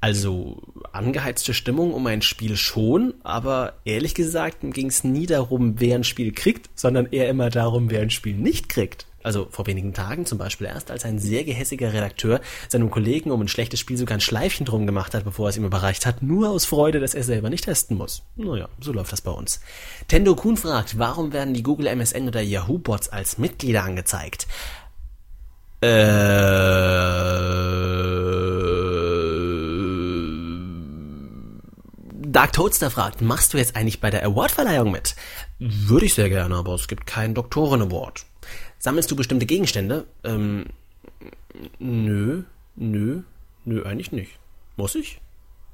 [0.00, 5.94] Also angeheizte Stimmung um ein Spiel schon, aber ehrlich gesagt ging es nie darum, wer
[5.94, 9.92] ein Spiel kriegt, sondern eher immer darum, wer ein Spiel nicht kriegt also vor wenigen
[9.92, 13.96] Tagen zum Beispiel erst, als ein sehr gehässiger Redakteur seinem Kollegen um ein schlechtes Spiel
[13.96, 17.00] sogar ein Schleifchen drum gemacht hat, bevor er es ihm überreicht hat, nur aus Freude,
[17.00, 18.22] dass er selber nicht testen muss.
[18.36, 19.60] Naja, so läuft das bei uns.
[20.06, 24.46] Tendo Kuhn fragt, warum werden die Google MSN oder Yahoo Bots als Mitglieder angezeigt?
[25.80, 25.86] Äh,
[32.28, 35.16] Dark Toadster fragt, machst du jetzt eigentlich bei der Awardverleihung mit?
[35.58, 38.24] Würde ich sehr gerne, aber es gibt keinen Doktoren-Award.
[38.78, 40.06] Sammelst du bestimmte Gegenstände?
[40.24, 40.66] Ähm,
[41.78, 42.42] nö,
[42.76, 43.22] nö,
[43.64, 44.32] nö, eigentlich nicht.
[44.76, 45.20] Muss ich?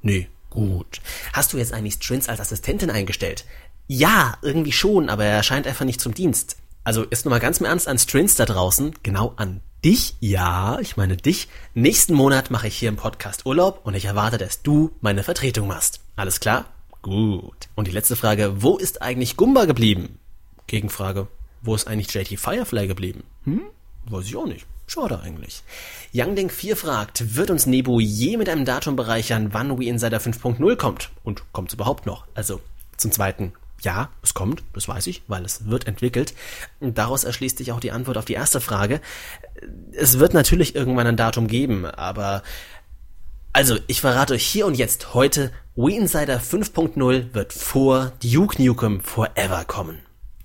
[0.03, 1.01] Nee, gut.
[1.33, 3.45] Hast du jetzt eigentlich Strins als Assistentin eingestellt?
[3.89, 6.57] Ja, irgendwie schon, aber er erscheint einfach nicht zum Dienst.
[6.85, 10.79] Also ist nur mal ganz im Ernst an Strins da draußen, genau an dich, ja,
[10.81, 14.63] ich meine dich, nächsten Monat mache ich hier im Podcast Urlaub und ich erwarte, dass
[14.63, 16.01] du meine Vertretung machst.
[16.17, 16.67] Alles klar?
[17.03, 17.69] Gut.
[17.75, 20.19] Und die letzte Frage, wo ist eigentlich Gumba geblieben?
[20.69, 21.27] Gegenfrage,
[21.63, 23.25] wo ist eigentlich JT Firefly geblieben?
[23.45, 23.63] Hm?
[24.07, 24.67] Weiß ich auch nicht.
[24.87, 25.63] Schade eigentlich.
[26.13, 30.77] Youngding 4 fragt, wird uns Nebu je mit einem Datum bereichern, wann We Insider 5.0
[30.77, 31.11] kommt?
[31.23, 32.27] Und kommt es überhaupt noch?
[32.35, 32.61] Also,
[32.97, 36.35] zum zweiten, ja, es kommt, das weiß ich, weil es wird entwickelt.
[36.81, 39.01] Und daraus erschließt sich auch die Antwort auf die erste Frage.
[39.93, 42.43] Es wird natürlich irgendwann ein Datum geben, aber
[43.55, 49.03] also, ich verrate euch hier und jetzt heute, We Insider 5.0 wird vor Duke Nukem
[49.03, 49.99] Forever kommen.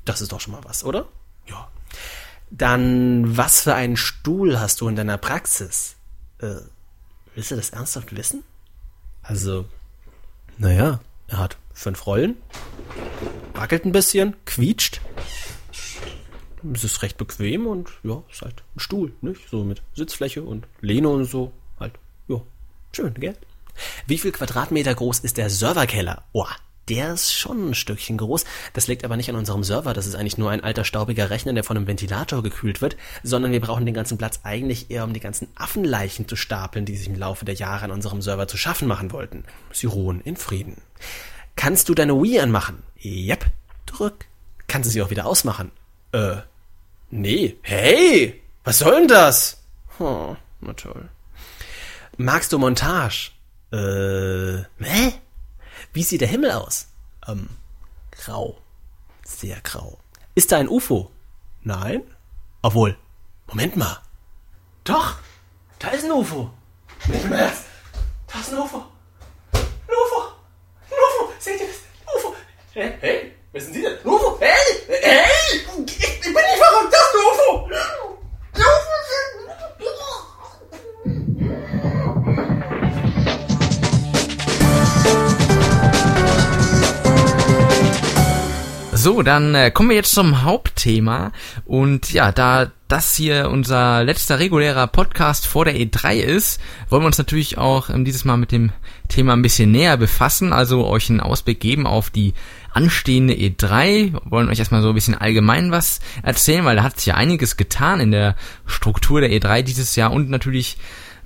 [0.08, 1.06] Das ist doch schon mal was, oder?
[1.48, 1.70] Ja.
[2.50, 5.98] Dann, was für einen Stuhl hast du in deiner Praxis?
[6.40, 6.62] Äh,
[7.36, 8.44] willst du das ernsthaft wissen?
[9.22, 9.66] Also,
[10.58, 12.38] naja, er hat fünf Rollen,
[13.54, 15.02] wackelt ein bisschen, quietscht.
[16.74, 19.50] Es ist recht bequem und ja, ist halt ein Stuhl, nicht?
[19.50, 21.52] So mit Sitzfläche und Lehne und so.
[21.82, 21.96] Halt,
[22.30, 22.42] ja,
[22.94, 23.36] schön, gell?
[24.06, 26.24] Wie viel Quadratmeter groß ist der Serverkeller?
[26.32, 26.48] Oh,
[26.90, 28.46] der ist schon ein Stückchen groß.
[28.74, 29.94] Das liegt aber nicht an unserem Server.
[29.94, 33.52] Das ist eigentlich nur ein alter staubiger Rechner, der von einem Ventilator gekühlt wird, sondern
[33.52, 37.08] wir brauchen den ganzen Platz eigentlich eher, um die ganzen Affenleichen zu stapeln, die sich
[37.08, 39.44] im Laufe der Jahre an unserem Server zu schaffen machen wollten.
[39.72, 40.82] Sie ruhen in Frieden.
[41.56, 42.84] Kannst du deine Wii anmachen?
[43.04, 43.46] Yep.
[43.86, 44.26] Drück.
[44.68, 45.72] Kannst du sie auch wieder ausmachen?
[46.12, 46.38] Äh,
[47.10, 47.58] nee.
[47.62, 48.42] Hey!
[48.64, 49.64] Was soll denn das?
[50.00, 51.10] Oh, na toll.
[52.18, 53.32] Magst du Montage?
[53.72, 55.14] Äh, hä?
[55.94, 56.88] Wie sieht der Himmel aus?
[57.28, 57.50] Ähm,
[58.12, 58.58] grau.
[59.24, 59.98] Sehr grau.
[60.36, 61.12] Ist da ein UFO?
[61.64, 62.04] Nein?
[62.62, 62.98] Obwohl,
[63.48, 64.02] Moment mal.
[64.84, 65.18] Doch,
[65.80, 66.50] da ist ein UFO.
[67.08, 67.64] Nicht im Ernst.
[68.28, 68.84] Da ist ein UFO.
[69.54, 70.22] Ein UFO.
[70.90, 71.34] Ein UFO.
[71.40, 72.16] Seht ihr das?
[72.16, 72.36] UFO.
[72.74, 73.98] Hey, hey, wer sind Sie denn?
[74.00, 74.38] Ein UFO.
[74.40, 74.56] Hey,
[74.88, 75.66] hey,
[89.08, 91.32] So, dann äh, kommen wir jetzt zum Hauptthema.
[91.64, 97.08] Und ja, da das hier unser letzter regulärer Podcast vor der E3 ist, wollen wir
[97.08, 98.74] uns natürlich auch ähm, dieses Mal mit dem
[99.08, 102.34] Thema ein bisschen näher befassen, also euch einen Ausblick geben auf die
[102.74, 104.12] anstehende E3.
[104.12, 107.16] Wir wollen euch erstmal so ein bisschen allgemein was erzählen, weil da hat sich ja
[107.16, 110.76] einiges getan in der Struktur der E3 dieses Jahr und natürlich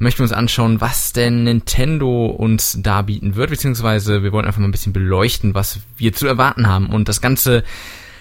[0.02, 4.60] möchten wir uns anschauen, was denn Nintendo uns da bieten wird, beziehungsweise wir wollen einfach
[4.60, 6.88] mal ein bisschen beleuchten, was wir zu erwarten haben.
[6.90, 7.64] Und das Ganze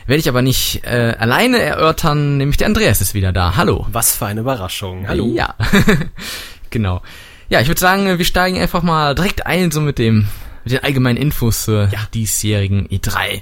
[0.06, 3.56] werde ich aber nicht äh, alleine erörtern, nämlich der Andreas ist wieder da.
[3.56, 3.86] Hallo.
[3.92, 5.08] Was für eine Überraschung.
[5.08, 5.26] Hallo.
[5.34, 5.54] Ja,
[6.70, 7.00] genau.
[7.48, 10.26] Ja, ich würde sagen, wir steigen einfach mal direkt ein, so mit dem
[10.64, 12.00] mit den allgemeinen Infos zur Ja.
[12.12, 13.40] diesjährigen E3.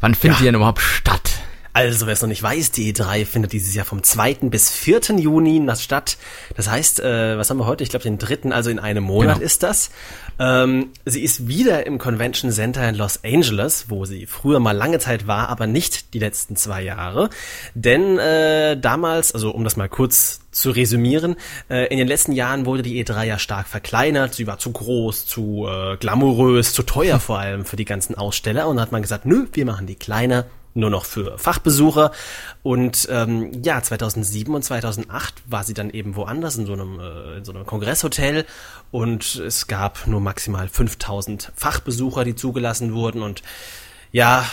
[0.00, 0.42] Wann findet Ja.
[0.42, 1.30] die denn überhaupt statt?
[1.76, 4.48] Also, wer es noch nicht weiß, die E3 findet dieses Jahr vom 2.
[4.48, 5.18] bis 4.
[5.18, 6.16] Juni statt.
[6.56, 7.84] Das heißt, äh, was haben wir heute?
[7.84, 9.44] Ich glaube, den dritten, also in einem Monat Genau.
[9.44, 9.90] ist das.
[10.38, 15.00] Ähm, sie ist wieder im Convention Center in Los Angeles, wo sie früher mal lange
[15.00, 17.28] Zeit war, aber nicht die letzten zwei Jahre.
[17.74, 21.36] Denn äh, damals, also um das mal kurz zu resümieren,
[21.68, 24.32] äh, in den letzten Jahren wurde die E3 ja stark verkleinert.
[24.32, 28.66] Sie war zu groß, zu äh, glamourös, zu teuer vor allem für die ganzen Aussteller.
[28.66, 32.12] Und dann hat man gesagt, nö, wir machen die kleiner, nur noch für Fachbesucher.
[32.62, 37.38] Und ähm, ja, 2007 und 2008 war sie dann eben woanders in so einem, äh,
[37.38, 38.44] in so einem Kongresshotel
[38.90, 43.22] und es gab nur maximal 5000 Fachbesucher, die zugelassen wurden.
[43.22, 43.42] Und
[44.12, 44.44] ja,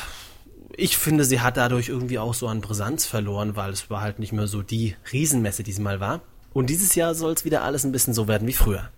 [0.75, 4.19] ich finde, sie hat dadurch irgendwie auch so an Brisanz verloren, weil es war halt
[4.19, 6.21] nicht mehr so die Riesenmesse, die sie mal war.
[6.53, 8.89] Und dieses Jahr soll es wieder alles ein bisschen so werden wie früher.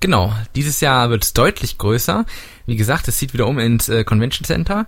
[0.00, 2.26] Genau, dieses Jahr wird es deutlich größer.
[2.66, 4.86] Wie gesagt, es zieht wieder um ins äh, Convention Center.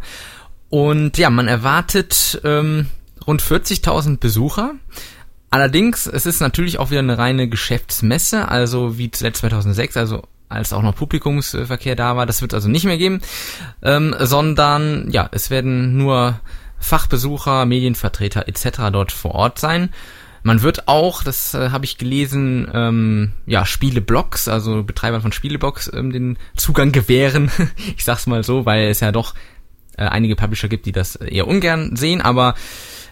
[0.68, 2.86] Und ja, man erwartet ähm,
[3.26, 4.74] rund 40.000 Besucher.
[5.50, 10.72] Allerdings, es ist natürlich auch wieder eine reine Geschäftsmesse, also wie zuletzt 2006, also als
[10.72, 12.26] auch noch Publikumsverkehr da war.
[12.26, 13.20] Das wird also nicht mehr geben,
[13.82, 16.40] ähm, sondern ja, es werden nur
[16.78, 18.90] Fachbesucher, Medienvertreter etc.
[18.92, 19.90] dort vor Ort sein.
[20.42, 25.90] Man wird auch, das äh, habe ich gelesen, ähm, ja, Spieleblogs, also Betreibern von Spieleblogs,
[25.92, 27.50] ähm, den Zugang gewähren.
[27.96, 29.34] ich sag's mal so, weil es ja doch
[29.96, 32.54] äh, einige Publisher gibt, die das eher ungern sehen, aber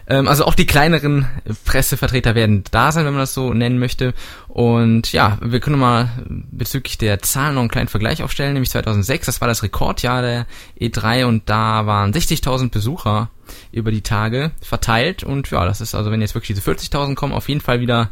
[0.07, 1.27] ähm, also auch die kleineren
[1.65, 4.13] Pressevertreter werden da sein, wenn man das so nennen möchte.
[4.47, 9.25] Und ja, wir können mal bezüglich der Zahlen noch einen kleinen Vergleich aufstellen, nämlich 2006,
[9.25, 10.45] das war das Rekordjahr der
[10.79, 13.29] E3 und da waren 60.000 Besucher
[13.71, 17.33] über die Tage verteilt und ja, das ist also, wenn jetzt wirklich diese 40.000 kommen,
[17.33, 18.09] auf jeden Fall wieder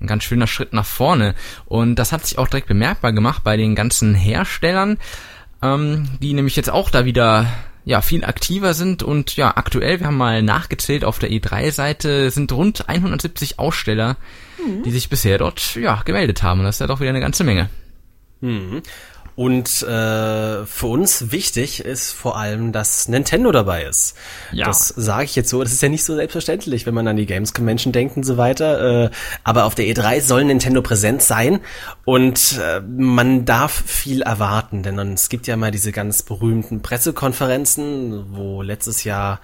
[0.00, 1.34] ein ganz schöner Schritt nach vorne.
[1.66, 4.98] Und das hat sich auch direkt bemerkbar gemacht bei den ganzen Herstellern,
[5.62, 7.46] ähm, die nämlich jetzt auch da wieder
[7.84, 12.50] ja viel aktiver sind und ja aktuell, wir haben mal nachgezählt auf der E3-Seite, sind
[12.52, 14.16] rund 170 Aussteller,
[14.64, 14.82] mhm.
[14.82, 16.60] die sich bisher dort ja gemeldet haben.
[16.60, 17.68] Und das ist ja doch wieder eine ganze Menge.
[18.40, 18.82] Mhm.
[19.36, 24.14] Und äh, für uns wichtig ist vor allem, dass Nintendo dabei ist.
[24.52, 24.66] Ja.
[24.66, 27.26] Das sage ich jetzt so, das ist ja nicht so selbstverständlich, wenn man an die
[27.26, 29.04] Games Convention denkt und so weiter.
[29.04, 29.10] Äh,
[29.42, 31.60] aber auf der E3 soll Nintendo präsent sein
[32.04, 38.36] und äh, man darf viel erwarten, denn es gibt ja mal diese ganz berühmten Pressekonferenzen,
[38.36, 39.40] wo letztes Jahr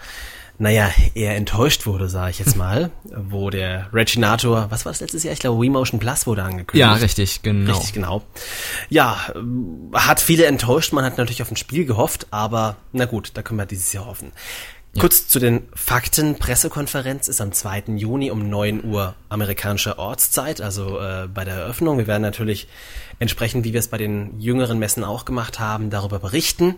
[0.61, 5.25] naja, eher enttäuscht wurde, sage ich jetzt mal, wo der Reginator, was war das letztes
[5.25, 5.33] Jahr?
[5.33, 6.75] Ich glaube, Wii Motion Plus wurde angekündigt.
[6.75, 7.73] Ja, richtig, genau.
[7.73, 8.23] Richtig, genau.
[8.90, 9.33] Ja,
[9.94, 13.59] hat viele enttäuscht, man hat natürlich auf ein Spiel gehofft, aber na gut, da können
[13.59, 14.33] wir dieses Jahr hoffen.
[14.92, 15.01] Ja.
[15.01, 16.35] Kurz zu den Fakten.
[16.35, 17.85] Pressekonferenz ist am 2.
[17.96, 21.96] Juni um 9 Uhr amerikanischer Ortszeit, also äh, bei der Eröffnung.
[21.96, 22.66] Wir werden natürlich
[23.20, 26.75] entsprechend, wie wir es bei den jüngeren Messen auch gemacht haben, darüber berichten.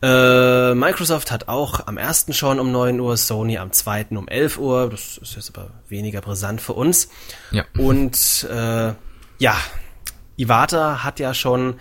[0.00, 4.58] Äh, Microsoft hat auch am ersten schon um 9 Uhr, Sony am zweiten um 11
[4.58, 4.90] Uhr.
[4.90, 7.08] Das ist jetzt aber weniger brisant für uns.
[7.50, 7.64] Ja.
[7.76, 8.92] Und äh,
[9.38, 9.56] ja,
[10.36, 11.80] Iwata hat ja schon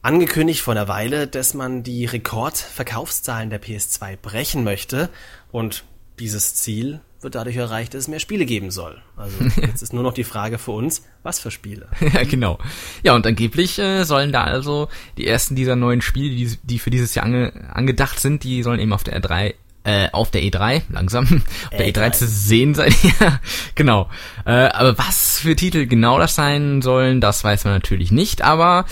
[0.00, 5.10] angekündigt vor einer Weile, dass man die Rekordverkaufszahlen der PS2 brechen möchte.
[5.50, 5.84] Und
[6.18, 9.00] dieses Ziel wird dadurch erreicht, dass es mehr Spiele geben soll.
[9.16, 11.88] Also jetzt ist nur noch die Frage für uns, was für Spiele?
[12.00, 12.58] ja, genau.
[13.02, 16.90] Ja, und angeblich äh, sollen da also die ersten dieser neuen Spiele, die, die für
[16.90, 19.54] dieses Jahr ange, angedacht sind, die sollen eben auf der R3
[19.84, 21.24] äh, auf der E3, langsam,
[21.70, 22.94] auf der E3 zu sehen sein.
[23.20, 23.40] ja,
[23.74, 24.08] genau.
[24.46, 28.42] Äh, aber was für Titel genau das sein sollen, das weiß man natürlich nicht.
[28.42, 28.84] Aber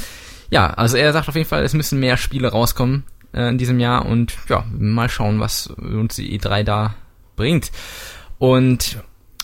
[0.51, 3.79] ja, also er sagt auf jeden Fall, es müssen mehr Spiele rauskommen äh, in diesem
[3.79, 6.95] Jahr und ja, mal schauen, was uns die E3 da
[7.37, 7.71] bringt.
[8.41, 8.97] Und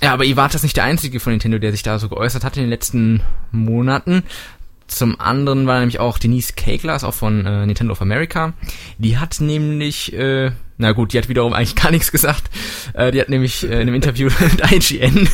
[0.03, 2.57] ja, aber Iwata ist nicht der einzige von Nintendo, der sich da so geäußert hat
[2.57, 4.23] in den letzten Monaten.
[4.87, 8.55] Zum anderen war nämlich auch Denise Kegler, auch von äh, Nintendo of America.
[8.97, 12.45] Die hat nämlich, äh, na gut, die hat wiederum eigentlich gar nichts gesagt.
[12.95, 15.29] Äh, die hat nämlich äh, in einem Interview mit IGN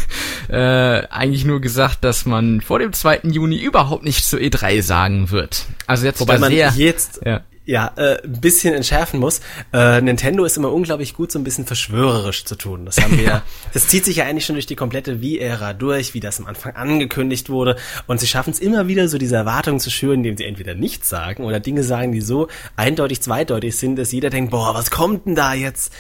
[0.49, 3.21] äh, eigentlich nur gesagt, dass man vor dem 2.
[3.25, 5.67] Juni überhaupt nicht zu E3 sagen wird.
[5.87, 9.41] Also jetzt Wobei man sehr, jetzt ja ja, äh, ein bisschen entschärfen muss.
[9.73, 12.85] Äh, Nintendo ist immer unglaublich gut, so ein bisschen verschwörerisch zu tun.
[12.85, 16.21] Das haben wir, das zieht sich ja eigentlich schon durch die komplette Wii-Ära durch, wie
[16.21, 17.77] das am Anfang angekündigt wurde.
[18.07, 21.09] Und sie schaffen es immer wieder, so diese Erwartungen zu schüren, indem sie entweder nichts
[21.09, 25.27] sagen oder Dinge sagen, die so eindeutig zweideutig sind, dass jeder denkt, boah, was kommt
[25.27, 25.93] denn da jetzt?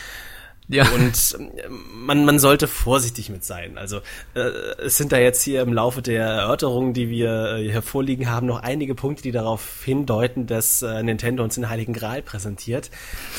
[0.72, 0.88] Ja.
[0.90, 1.50] Und ähm,
[1.94, 3.76] man, man sollte vorsichtig mit sein.
[3.76, 3.98] Also
[4.34, 4.40] äh,
[4.84, 8.46] es sind da jetzt hier im Laufe der Erörterungen, die wir äh, hier vorliegen haben,
[8.46, 12.90] noch einige Punkte, die darauf hindeuten, dass äh, Nintendo uns den Heiligen Gral präsentiert.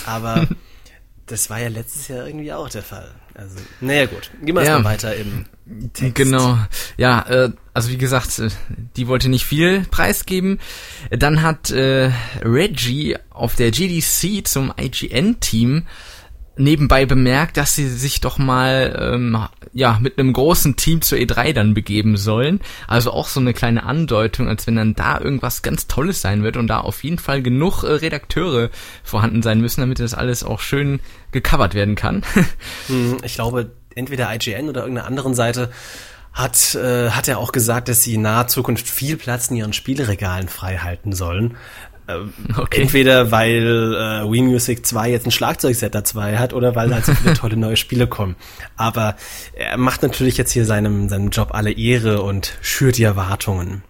[0.05, 0.47] Aber
[1.25, 3.09] das war ja letztes Jahr irgendwie auch der Fall.
[3.35, 4.77] Also, naja gut, gehen wir ja.
[4.77, 5.45] mal weiter im
[5.93, 6.15] Text.
[6.15, 6.59] Genau,
[6.97, 8.49] ja, äh, also wie gesagt, äh,
[8.95, 10.59] die wollte nicht viel preisgeben.
[11.09, 12.11] Dann hat äh,
[12.43, 15.87] Reggie auf der GDC zum IGN-Team
[16.55, 21.53] nebenbei bemerkt, dass sie sich doch mal ähm, ja mit einem großen Team zur E3
[21.53, 22.59] dann begeben sollen.
[22.87, 26.57] Also auch so eine kleine Andeutung, als wenn dann da irgendwas ganz Tolles sein wird
[26.57, 28.69] und da auf jeden Fall genug äh, Redakteure
[29.03, 30.99] vorhanden sein müssen, damit das alles auch schön
[31.31, 32.23] gecovert werden kann.
[32.87, 35.71] Hm, ich glaube, entweder IGN oder irgendeiner anderen Seite
[36.33, 39.73] hat, äh, hat er auch gesagt, dass sie in naher Zukunft viel Platz in ihren
[39.73, 41.55] Spielregalen frei halten sollen.
[42.07, 42.15] Äh,
[42.57, 42.81] okay.
[42.81, 47.13] Entweder weil äh, Wii Music 2 jetzt ein Schlagzeugset dabei hat oder weil halt so
[47.13, 48.35] viele tolle neue Spiele kommen.
[48.75, 49.15] Aber
[49.53, 53.83] er macht natürlich jetzt hier seinem, seinem Job alle Ehre und schürt die Erwartungen.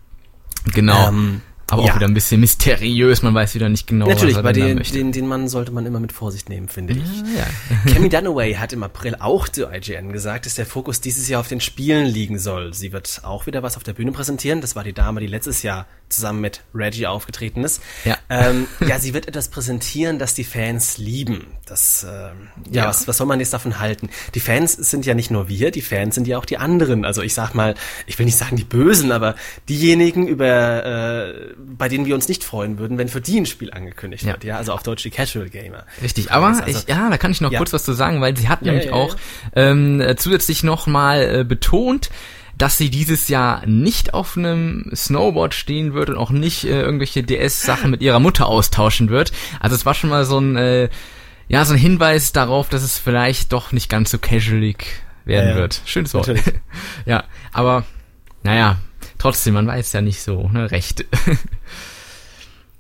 [0.73, 1.10] Genau.
[1.10, 1.41] Ähm,
[1.73, 1.91] aber ja.
[1.91, 4.84] auch wieder ein bisschen mysteriös, man weiß wieder nicht genau, Natürlich, was er bei den,
[4.84, 7.21] den, den Mann sollte man immer mit Vorsicht nehmen, finde ich.
[7.36, 7.47] Ja,
[7.86, 7.93] ja.
[7.93, 11.47] Cammy Dunaway hat im April auch zu IGN gesagt, dass der Fokus dieses Jahr auf
[11.47, 12.73] den Spielen liegen soll.
[12.73, 14.62] Sie wird auch wieder was auf der Bühne präsentieren.
[14.62, 17.82] Das war die Dame, die letztes Jahr zusammen mit Reggie aufgetreten ist.
[18.06, 21.47] Ja, ähm, ja sie wird etwas präsentieren, das die Fans lieben.
[21.65, 22.32] Das, äh, ja,
[22.72, 22.88] ja.
[22.88, 24.09] Was, was soll man jetzt davon halten?
[24.36, 27.05] Die Fans sind ja nicht nur wir, die Fans sind ja auch die anderen.
[27.05, 29.36] Also ich sag mal, ich will nicht sagen die Bösen, aber
[29.70, 33.72] diejenigen, über äh, bei denen wir uns nicht freuen würden, wenn für die ein Spiel
[33.72, 34.34] angekündigt ja.
[34.34, 34.43] wird.
[34.43, 35.86] Ja, also auf Deutsch die Casual Gamer.
[36.01, 37.57] Richtig, aber also, ich, ja, da kann ich noch ja.
[37.57, 39.16] kurz was zu sagen, weil sie hat nämlich auch
[39.55, 42.09] ähm, zusätzlich noch mal äh, betont,
[42.58, 47.24] dass sie dieses Jahr nicht auf einem Snowboard stehen wird und auch nicht äh, irgendwelche
[47.24, 49.32] DS-Sachen mit ihrer Mutter austauschen wird.
[49.60, 50.89] Also es war schon mal so ein, äh,
[51.47, 54.86] ja, so ein Hinweis darauf, dass es vielleicht doch nicht ganz so casualig
[55.26, 55.82] werden ja, wird.
[55.86, 56.32] Schönes Wort.
[57.06, 57.86] ja, aber
[58.43, 58.78] naja,
[59.18, 61.06] trotzdem, man weiß ja nicht so, ne, recht.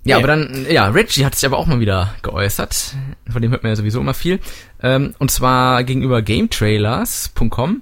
[0.05, 2.93] Ja, ja, aber dann, ja, Reggie hat sich aber auch mal wieder geäußert.
[3.31, 4.41] Von dem hört man ja sowieso immer viel.
[4.81, 7.81] Ähm, und zwar gegenüber GameTrailers.com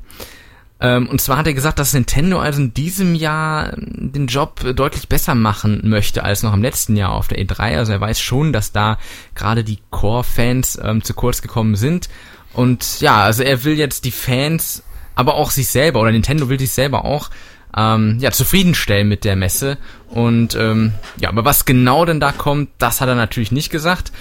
[0.81, 5.35] und zwar hat er gesagt, dass Nintendo also in diesem Jahr den Job deutlich besser
[5.35, 7.77] machen möchte als noch im letzten Jahr auf der E3.
[7.77, 8.97] Also er weiß schon, dass da
[9.35, 12.09] gerade die Core-Fans ähm, zu kurz gekommen sind.
[12.53, 14.83] Und ja, also er will jetzt die Fans,
[15.15, 17.29] aber auch sich selber, oder Nintendo will sich selber auch
[17.77, 19.77] ähm, ja, zufriedenstellen mit der Messe.
[20.09, 24.11] Und ähm, ja, aber was genau denn da kommt, das hat er natürlich nicht gesagt.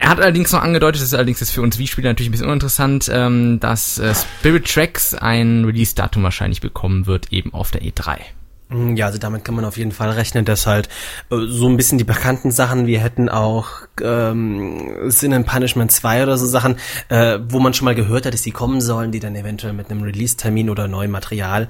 [0.00, 2.46] Er hat allerdings noch angedeutet, das ist allerdings jetzt für uns Wii-Spieler natürlich ein bisschen
[2.46, 8.16] uninteressant, ähm, dass äh, Spirit Tracks ein Release-Datum wahrscheinlich bekommen wird, eben auf der E3.
[8.70, 10.88] Mm, ja, also damit kann man auf jeden Fall rechnen, dass halt
[11.30, 13.68] äh, so ein bisschen die bekannten Sachen, wir hätten auch
[14.02, 16.76] ähm, Sin and Punishment 2 oder so Sachen,
[17.10, 19.90] äh, wo man schon mal gehört hat, dass die kommen sollen, die dann eventuell mit
[19.90, 21.68] einem Release-Termin oder neuem Material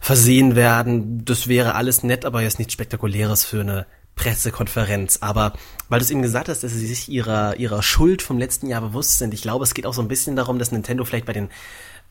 [0.00, 1.24] versehen werden.
[1.24, 5.18] Das wäre alles nett, aber jetzt nichts Spektakuläres für eine Pressekonferenz.
[5.20, 5.52] Aber
[5.88, 8.80] weil du es eben gesagt hast, dass sie sich ihrer, ihrer Schuld vom letzten Jahr
[8.80, 11.32] bewusst sind, ich glaube, es geht auch so ein bisschen darum, dass Nintendo vielleicht bei
[11.32, 11.50] den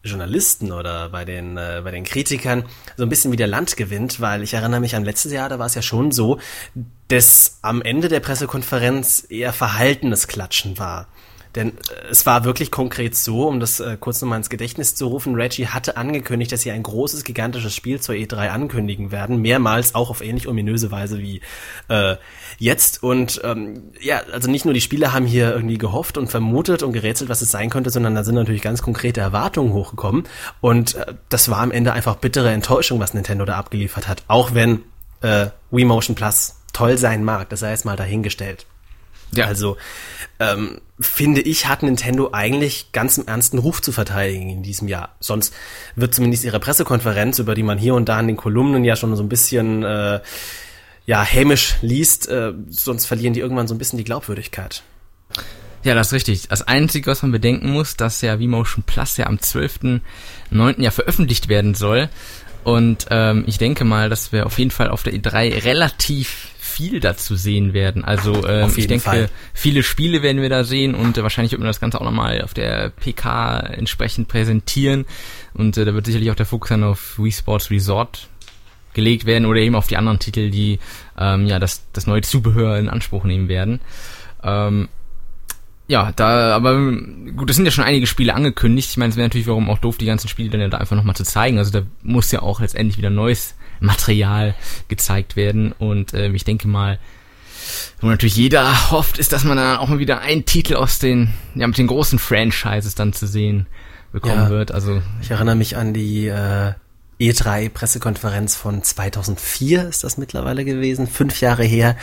[0.04, 2.66] Journalisten oder bei den, äh, bei den Kritikern
[2.97, 5.68] so ein bisschen wieder Land gewinnt, weil ich erinnere mich an letztes Jahr, da war
[5.68, 6.39] es ja schon so,
[7.08, 11.08] dass am Ende der Pressekonferenz eher verhaltenes Klatschen war.
[11.56, 15.08] Denn äh, es war wirklich konkret so, um das äh, kurz nochmal ins Gedächtnis zu
[15.08, 19.95] rufen, Reggie hatte angekündigt, dass sie ein großes, gigantisches Spiel zur E3 ankündigen werden, mehrmals
[19.95, 21.41] auch auf ähnlich ominöse Weise wie
[21.89, 22.16] äh,
[22.58, 23.04] jetzt.
[23.04, 26.93] Und ähm, ja, also nicht nur die Spieler haben hier irgendwie gehofft und vermutet und
[26.93, 30.24] gerätselt, was es sein könnte, sondern da sind natürlich ganz konkrete Erwartungen hochgekommen.
[30.62, 34.24] Und äh, das war am Ende einfach bittere Enttäuschung, was Nintendo da abgeliefert hat.
[34.28, 34.84] Auch wenn
[35.22, 38.66] äh, Wii Motion Plus toll sein mag, das sei jetzt mal dahingestellt.
[39.34, 39.45] Ja.
[39.45, 39.77] Also
[40.39, 45.15] ähm, finde ich, hat Nintendo eigentlich ganz im ernsten Ruf zu verteidigen in diesem Jahr.
[45.19, 45.53] Sonst
[45.95, 49.15] wird zumindest ihre Pressekonferenz, über die man hier und da in den Kolumnen ja schon
[49.15, 50.19] so ein bisschen äh,
[51.05, 54.84] ja hämisch liest, äh, sonst verlieren die irgendwann so ein bisschen die Glaubwürdigkeit.
[55.84, 56.47] Ja, das ist richtig.
[56.47, 60.82] Das Einzige, was man bedenken muss, dass ja V-Motion Plus ja am 12.9.
[60.82, 62.09] ja veröffentlicht werden soll.
[62.63, 66.99] Und ähm, ich denke mal, dass wir auf jeden Fall auf der E3 relativ viel
[66.99, 68.03] dazu sehen werden.
[68.03, 69.30] Also ähm, ich denke, Fall.
[69.53, 72.41] viele Spiele werden wir da sehen und äh, wahrscheinlich wird man das Ganze auch nochmal
[72.41, 75.05] auf der PK entsprechend präsentieren.
[75.53, 78.28] Und äh, da wird sicherlich auch der Fokus dann auf Wii Sports Resort
[78.93, 80.80] gelegt werden oder eben auf die anderen Titel, die
[81.17, 83.80] ähm, ja das, das neue Zubehör in Anspruch nehmen werden.
[84.43, 84.89] Ähm,
[85.88, 86.76] ja, da, aber
[87.36, 88.91] gut, es sind ja schon einige Spiele angekündigt.
[88.91, 90.95] Ich meine, es wäre natürlich warum auch doof, die ganzen Spiele dann ja da einfach
[90.95, 91.57] nochmal zu zeigen.
[91.57, 94.55] Also da muss ja auch letztendlich wieder neues Material
[94.88, 95.73] gezeigt werden.
[95.73, 96.99] Und äh, ich denke mal,
[97.99, 101.34] wo natürlich jeder hofft, ist, dass man dann auch mal wieder einen Titel aus den,
[101.55, 103.67] ja, mit den großen Franchises dann zu sehen
[104.11, 104.71] bekommen ja, wird.
[104.71, 106.73] Also ich erinnere mich an die äh,
[107.21, 111.95] E3-Pressekonferenz von 2004 ist das mittlerweile gewesen, fünf Jahre her.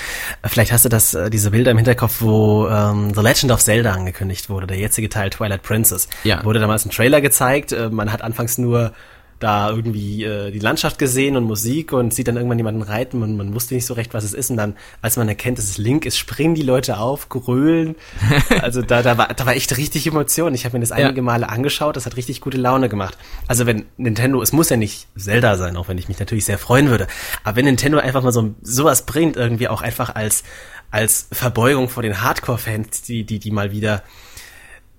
[0.44, 3.92] Vielleicht hast du das, äh, diese Bilder im Hinterkopf, wo ähm, The Legend of Zelda
[3.92, 6.08] angekündigt wurde, der jetzige Teil Twilight Princess.
[6.22, 6.44] Ja.
[6.44, 7.72] Wurde damals ein Trailer gezeigt.
[7.72, 8.92] Äh, man hat anfangs nur
[9.39, 13.36] da irgendwie äh, die Landschaft gesehen und Musik und sieht dann irgendwann jemanden reiten und
[13.36, 14.51] man wusste nicht so recht, was es ist.
[14.51, 17.97] Und dann, als man erkennt, dass es Link ist, springen die Leute auf, grölen.
[18.61, 20.55] Also da, da, war, da war echt richtig Emotion.
[20.55, 21.22] Ich habe mir das einige ja.
[21.22, 23.16] Male angeschaut, das hat richtig gute Laune gemacht.
[23.47, 26.59] Also wenn Nintendo, es muss ja nicht Zelda sein, auch wenn ich mich natürlich sehr
[26.59, 27.07] freuen würde,
[27.45, 30.45] aber wenn Nintendo einfach mal so sowas bringt, irgendwie auch einfach als
[30.91, 34.03] als Verbeugung vor den Hardcore-Fans, die, die, die mal wieder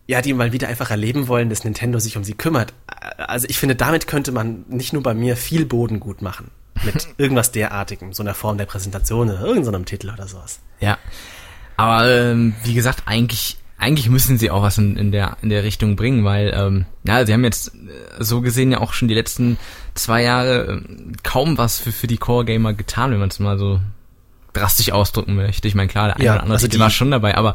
[0.09, 2.73] ja, die mal wieder einfach erleben wollen, dass Nintendo sich um sie kümmert.
[3.17, 6.49] Also ich finde, damit könnte man nicht nur bei mir viel Boden gut machen.
[6.83, 10.61] Mit irgendwas derartigem, so einer Form der Präsentation oder irgendeinem Titel oder sowas.
[10.79, 10.97] Ja.
[11.77, 15.63] Aber ähm, wie gesagt, eigentlich eigentlich müssen sie auch was in, in der in der
[15.63, 19.13] Richtung bringen, weil ähm, ja, sie haben jetzt äh, so gesehen ja auch schon die
[19.13, 19.59] letzten
[19.93, 20.81] zwei Jahre äh,
[21.21, 23.79] kaum was für für die Core Gamer getan, wenn man es mal so
[24.53, 25.67] drastisch ausdrücken möchte.
[25.67, 27.53] Ich meine, klar, der eine ja, oder andere also Titel war schon dabei, aber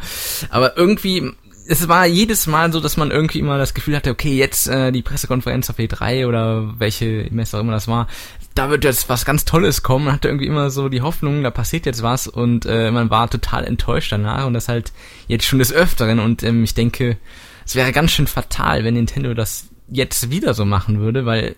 [0.50, 1.32] aber irgendwie
[1.66, 4.92] es war jedes Mal so, dass man irgendwie immer das Gefühl hatte, okay, jetzt äh,
[4.92, 8.06] die Pressekonferenz auf E3 oder welche Messe auch immer das war,
[8.54, 10.06] da wird jetzt was ganz Tolles kommen.
[10.06, 13.30] Man hatte irgendwie immer so die Hoffnung, da passiert jetzt was und äh, man war
[13.30, 14.92] total enttäuscht danach und das halt
[15.26, 17.16] jetzt schon des Öfteren und ähm, ich denke,
[17.64, 21.56] es wäre ganz schön fatal, wenn Nintendo das jetzt wieder so machen würde, weil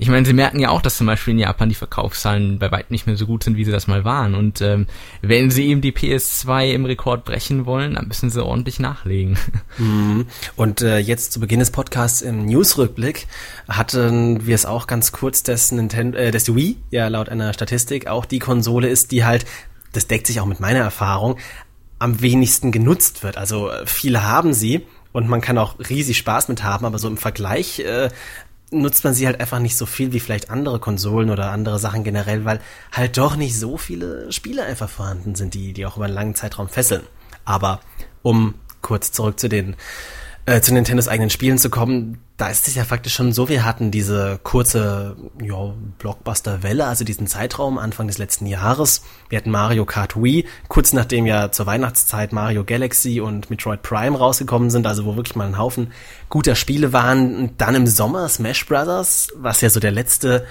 [0.00, 2.94] ich meine, sie merken ja auch, dass zum Beispiel in Japan die Verkaufszahlen bei weitem
[2.94, 4.34] nicht mehr so gut sind, wie sie das mal waren.
[4.34, 4.86] Und ähm,
[5.20, 9.38] wenn sie eben die PS2 im Rekord brechen wollen, dann müssen sie ordentlich nachlegen.
[9.78, 10.26] Mhm.
[10.56, 13.26] Und äh, jetzt zu Beginn des Podcasts im Newsrückblick
[13.68, 17.52] hatten wir es auch ganz kurz, dass Nintendo, äh, dass die Wii ja laut einer
[17.52, 19.46] Statistik auch die Konsole ist, die halt,
[19.92, 21.38] das deckt sich auch mit meiner Erfahrung,
[21.98, 23.36] am wenigsten genutzt wird.
[23.38, 27.08] Also äh, viele haben sie und man kann auch riesig Spaß mit haben, aber so
[27.08, 28.10] im Vergleich äh,
[28.70, 32.04] nutzt man sie halt einfach nicht so viel wie vielleicht andere Konsolen oder andere Sachen
[32.04, 32.60] generell, weil
[32.92, 36.34] halt doch nicht so viele Spiele einfach vorhanden sind, die, die auch über einen langen
[36.34, 37.02] Zeitraum fesseln.
[37.44, 37.80] Aber
[38.22, 39.76] um kurz zurück zu den
[40.46, 43.64] äh, zu Nintendos eigenen Spielen zu kommen, da ist es ja faktisch schon so, wir
[43.64, 49.02] hatten diese kurze ja, Blockbuster-Welle, also diesen Zeitraum Anfang des letzten Jahres.
[49.28, 54.16] Wir hatten Mario Kart Wii, kurz nachdem ja zur Weihnachtszeit Mario Galaxy und Metroid Prime
[54.16, 55.92] rausgekommen sind, also wo wirklich mal ein Haufen
[56.30, 57.36] guter Spiele waren.
[57.36, 60.46] Und dann im Sommer Smash Brothers, was ja so der letzte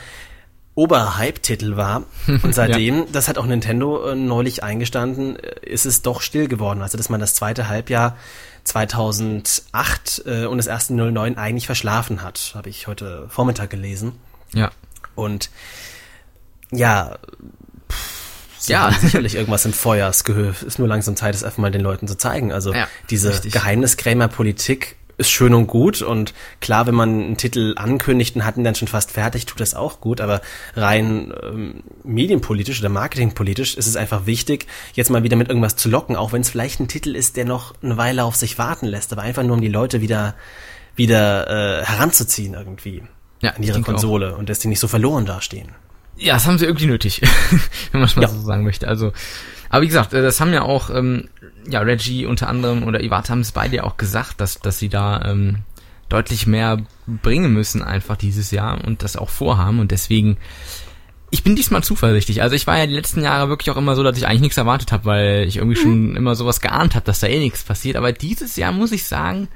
[0.75, 2.03] Oberhype-Titel war.
[2.43, 3.05] Und seitdem, ja.
[3.11, 6.81] das hat auch Nintendo äh, neulich eingestanden, äh, ist es doch still geworden.
[6.81, 8.15] Also, dass man das zweite Halbjahr
[8.63, 14.13] 2008 äh, und das erste 09 eigentlich verschlafen hat, habe ich heute Vormittag gelesen.
[14.53, 14.71] Ja.
[15.15, 15.49] Und
[16.71, 17.17] ja,
[17.91, 20.63] pff, ja, sicherlich irgendwas im Feuersgehöft.
[20.63, 22.51] Ist nur langsam Zeit, es einfach mal den Leuten zu zeigen.
[22.51, 28.35] Also ja, diese Geheimniskrämer-Politik ist schön und gut und klar, wenn man einen Titel ankündigt
[28.35, 30.41] und hat ihn dann schon fast fertig, tut das auch gut, aber
[30.75, 35.89] rein ähm, medienpolitisch oder marketingpolitisch ist es einfach wichtig, jetzt mal wieder mit irgendwas zu
[35.89, 38.87] locken, auch wenn es vielleicht ein Titel ist, der noch eine Weile auf sich warten
[38.87, 40.35] lässt, aber einfach nur um die Leute wieder
[40.95, 43.03] wieder äh, heranzuziehen irgendwie
[43.41, 44.37] ja, an ihre Konsole auch.
[44.37, 45.69] und dass die nicht so verloren dastehen.
[46.19, 47.21] Ja, das haben sie irgendwie nötig,
[47.91, 48.27] wenn man es mal ja.
[48.27, 48.87] so sagen möchte.
[48.87, 49.13] Also,
[49.69, 51.29] aber wie gesagt, äh, das haben ja auch ähm,
[51.69, 54.89] ja, Reggie unter anderem oder Iwata haben es beide ja auch gesagt, dass, dass sie
[54.89, 55.59] da ähm,
[56.09, 60.37] deutlich mehr bringen müssen einfach dieses Jahr und das auch vorhaben und deswegen
[61.31, 62.41] ich bin diesmal zuversichtlich.
[62.41, 64.57] Also ich war ja die letzten Jahre wirklich auch immer so, dass ich eigentlich nichts
[64.57, 65.83] erwartet habe, weil ich irgendwie mhm.
[65.83, 67.97] schon immer sowas geahnt habe, dass da eh nichts passiert.
[67.97, 69.47] Aber dieses Jahr muss ich sagen,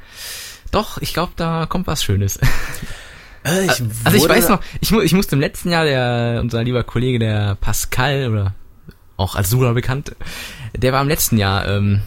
[0.71, 2.39] doch, ich glaube, da kommt was Schönes.
[3.45, 6.63] Äh, ich also ich weiß noch, ich, mu ich musste im letzten Jahr der unser
[6.63, 8.53] lieber Kollege der Pascal oder
[9.17, 10.15] auch als Sura bekannt,
[10.75, 12.01] der war im letzten Jahr ähm,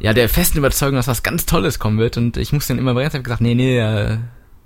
[0.00, 2.16] ja der festen Überzeugung, dass was ganz Tolles kommen wird.
[2.16, 4.18] Und ich musste dann immer bereits gesagt, nee, nee, äh,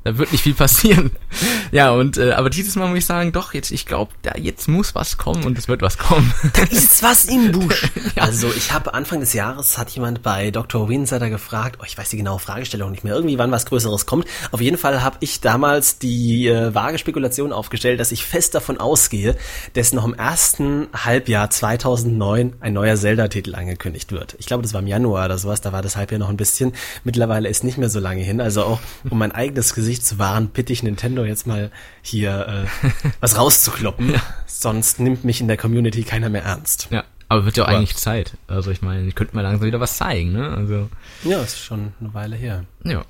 [0.05, 1.13] da wird nicht viel passieren.
[1.73, 4.69] ja, und äh, aber dieses Mal muss ich sagen, doch, jetzt, ich glaube, da jetzt
[4.69, 6.33] muss was kommen und es wird was kommen.
[6.55, 7.91] da ist was im Busch.
[8.17, 8.25] ja.
[8.25, 10.89] Also ich habe Anfang des Jahres hat jemand bei Dr.
[10.89, 14.27] Winsider gefragt, oh, ich weiß die genaue Fragestellung nicht mehr, irgendwie wann was Größeres kommt.
[14.51, 18.79] Auf jeden Fall habe ich damals die äh, vage Spekulation aufgestellt, dass ich fest davon
[18.79, 19.37] ausgehe,
[19.75, 24.35] dass noch im ersten Halbjahr 2009 ein neuer Zelda-Titel angekündigt wird.
[24.39, 26.73] Ich glaube, das war im Januar oder sowas, da war das Halbjahr noch ein bisschen.
[27.05, 30.49] Mittlerweile ist nicht mehr so lange hin, also auch um mein eigenes Gesicht Zu wahren,
[30.49, 31.71] bitte ich Nintendo jetzt mal
[32.01, 32.89] hier äh,
[33.21, 34.11] was rauszukloppen.
[34.13, 34.21] Ja.
[34.47, 36.89] Sonst nimmt mich in der Community keiner mehr ernst.
[36.91, 38.37] Ja, aber wird ja auch aber, eigentlich Zeit.
[38.47, 40.51] Also ich meine, ich könnte mal langsam wieder was zeigen, ne?
[40.51, 40.89] Also.
[41.25, 42.65] Ja, ist schon eine Weile her.
[42.85, 43.05] Ja.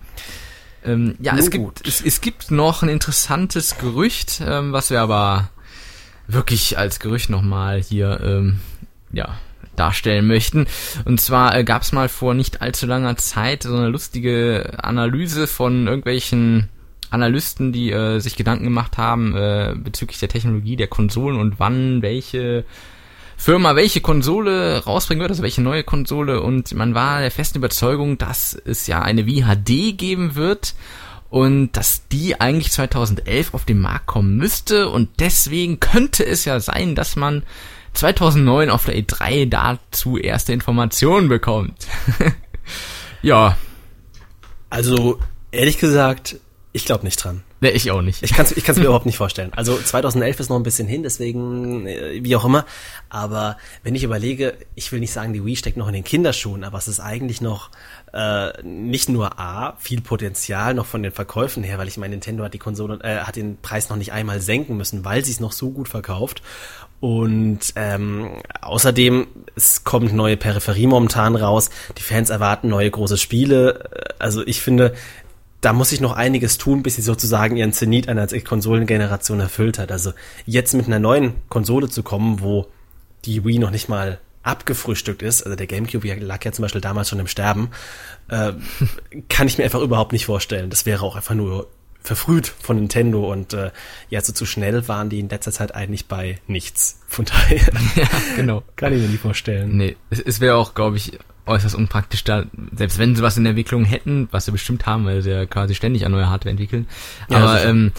[0.84, 5.50] Ähm, ja, es gibt, es, es, gibt noch ein interessantes Gerücht, ähm, was wir aber
[6.26, 8.60] wirklich als Gerücht nochmal hier, ähm,
[9.12, 9.36] ja,
[9.76, 10.66] darstellen möchten.
[11.04, 15.46] Und zwar äh, gab es mal vor nicht allzu langer Zeit so eine lustige Analyse
[15.46, 16.68] von irgendwelchen
[17.12, 22.02] Analysten, die äh, sich Gedanken gemacht haben äh, bezüglich der Technologie der Konsolen und wann
[22.02, 22.64] welche
[23.36, 26.40] Firma welche Konsole rausbringen wird, also welche neue Konsole.
[26.42, 30.74] Und man war der festen Überzeugung, dass es ja eine VHD geben wird
[31.28, 34.90] und dass die eigentlich 2011 auf den Markt kommen müsste.
[34.90, 37.42] Und deswegen könnte es ja sein, dass man
[37.94, 41.86] 2009 auf der E3 dazu erste Informationen bekommt.
[43.22, 43.56] ja.
[44.70, 45.18] Also,
[45.50, 46.36] ehrlich gesagt,
[46.74, 47.42] ich glaube nicht dran.
[47.60, 48.22] Nee, ich auch nicht.
[48.22, 49.52] Ich kann es ich kann's mir überhaupt nicht vorstellen.
[49.54, 52.64] Also 2011 ist noch ein bisschen hin, deswegen äh, wie auch immer.
[53.10, 56.64] Aber wenn ich überlege, ich will nicht sagen, die Wii steckt noch in den Kinderschuhen,
[56.64, 57.70] aber es ist eigentlich noch
[58.12, 62.44] äh, nicht nur A, viel Potenzial noch von den Verkäufen her, weil ich meine, Nintendo
[62.44, 65.40] hat die Konsole, äh, hat den Preis noch nicht einmal senken müssen, weil sie es
[65.40, 66.42] noch so gut verkauft.
[67.02, 71.68] Und ähm, außerdem, es kommt neue Peripherie momentan raus.
[71.98, 73.90] Die Fans erwarten neue große Spiele.
[74.20, 74.94] Also ich finde,
[75.62, 79.92] da muss sich noch einiges tun, bis sie sozusagen ihren Zenit einer Konsolengeneration erfüllt hat.
[79.92, 80.12] Also
[80.44, 82.66] jetzt mit einer neuen Konsole zu kommen, wo
[83.24, 87.08] die Wii noch nicht mal abgefrühstückt ist, also der GameCube lag ja zum Beispiel damals
[87.08, 87.70] schon im Sterben,
[88.26, 88.52] äh,
[89.28, 90.68] kann ich mir einfach überhaupt nicht vorstellen.
[90.68, 91.68] Das wäre auch einfach nur
[92.02, 93.70] verfrüht von Nintendo und äh,
[94.10, 97.00] ja, so zu schnell waren die in letzter Zeit eigentlich bei nichts.
[97.06, 98.62] Von daher ja, genau.
[98.76, 99.76] kann ich mir nicht vorstellen.
[99.76, 102.44] Nee, es, es wäre auch, glaube ich, äußerst unpraktisch da,
[102.74, 105.46] selbst wenn sie was in der Entwicklung hätten, was sie bestimmt haben, weil sie ja
[105.46, 106.86] quasi ständig an neue Hardware entwickeln.
[107.28, 107.92] Ja, Aber ähm,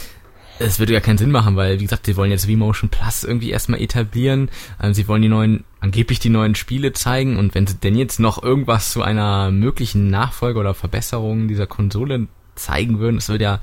[0.59, 3.51] es würde ja keinen Sinn machen, weil, wie gesagt, sie wollen jetzt V-Motion Plus irgendwie
[3.51, 4.49] erstmal etablieren.
[4.77, 8.19] Also sie wollen die neuen, angeblich die neuen Spiele zeigen und wenn sie denn jetzt
[8.19, 13.59] noch irgendwas zu einer möglichen Nachfolge oder Verbesserung dieser Konsole zeigen würden, das würde ja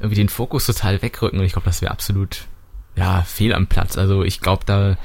[0.00, 2.42] irgendwie den Fokus total wegrücken und ich glaube, das wäre absolut
[2.96, 3.96] ja fehl am Platz.
[3.96, 4.96] Also ich glaube, da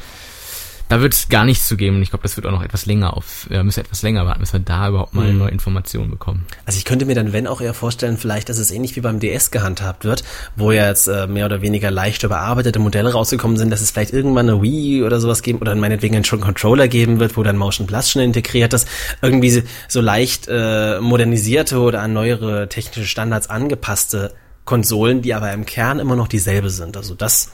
[0.88, 2.86] da wird es gar nichts zu geben und ich glaube, das wird auch noch etwas
[2.86, 5.39] länger auf, wir müssen etwas länger warten, bis wir da überhaupt mal Mhm.
[5.39, 6.46] neue Informationen bekommen.
[6.68, 9.20] Also ich könnte mir dann, wenn auch eher vorstellen, vielleicht, dass es ähnlich wie beim
[9.20, 10.24] DS gehandhabt wird,
[10.56, 14.14] wo ja jetzt äh, mehr oder weniger leicht überarbeitete Modelle rausgekommen sind, dass es vielleicht
[14.14, 17.58] irgendwann eine Wii oder sowas geben oder meinetwegen einen schon Controller geben wird, wo dann
[17.58, 18.88] Motion Plus schon integriert ist,
[19.24, 24.36] irgendwie so- so leicht äh, modernisierte oder an neuere technische Standards angepasste
[24.66, 26.97] Konsolen, die aber im Kern immer noch dieselbe sind.
[26.97, 27.51] Also das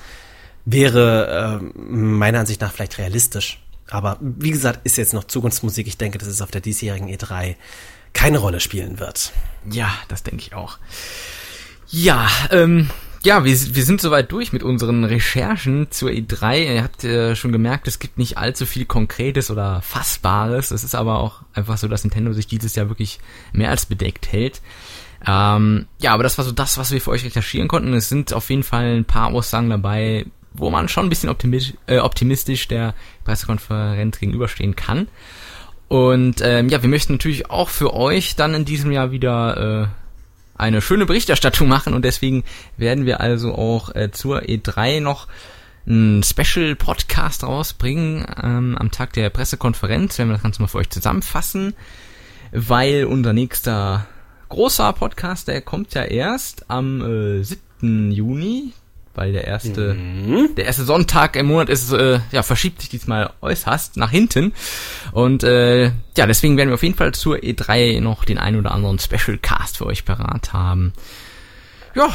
[0.66, 3.60] wäre äh, meiner Ansicht nach vielleicht realistisch.
[3.90, 5.86] Aber wie gesagt, ist jetzt noch Zukunftsmusik.
[5.88, 7.56] Ich denke, dass es auf der diesjährigen E3
[8.14, 9.34] keine Rolle spielen wird.
[9.70, 10.80] Ja, das denke ich auch.
[11.90, 12.90] Ja, ähm,
[13.24, 16.76] ja, wir, wir sind soweit durch mit unseren Recherchen zur E3.
[16.76, 20.72] Ihr habt äh, schon gemerkt, es gibt nicht allzu viel Konkretes oder Fassbares.
[20.72, 23.20] Es ist aber auch einfach so, dass Nintendo sich dieses Jahr wirklich
[23.52, 24.62] mehr als bedeckt hält.
[25.28, 27.94] Ähm, ja, aber das war so das, was wir für euch recherchieren konnten.
[27.94, 31.76] Es sind auf jeden Fall ein paar Aussagen dabei, wo man schon ein bisschen optimistisch,
[31.88, 32.94] äh, optimistisch der
[33.24, 35.08] Pressekonferenz gegenüberstehen kann.
[35.88, 39.88] Und ähm, ja, wir möchten natürlich auch für euch dann in diesem Jahr wieder äh,
[40.62, 42.44] eine schöne Berichterstattung machen und deswegen
[42.78, 45.28] werden wir also auch äh, zur E3 noch
[45.88, 50.78] einen Special Podcast rausbringen ähm, am Tag der Pressekonferenz, werden wir das Ganze mal für
[50.78, 51.74] euch zusammenfassen,
[52.52, 54.08] weil unser nächster
[54.52, 58.12] großer Podcast, der kommt ja erst am äh, 7.
[58.12, 58.74] Juni,
[59.16, 59.98] weil der erste
[60.56, 64.54] der erste Sonntag im Monat ist äh, ja verschiebt sich diesmal äußerst nach hinten
[65.12, 65.86] und äh,
[66.16, 69.38] ja deswegen werden wir auf jeden Fall zur E3 noch den ein oder anderen Special
[69.38, 70.94] Cast für euch parat haben.
[71.94, 72.08] Ja,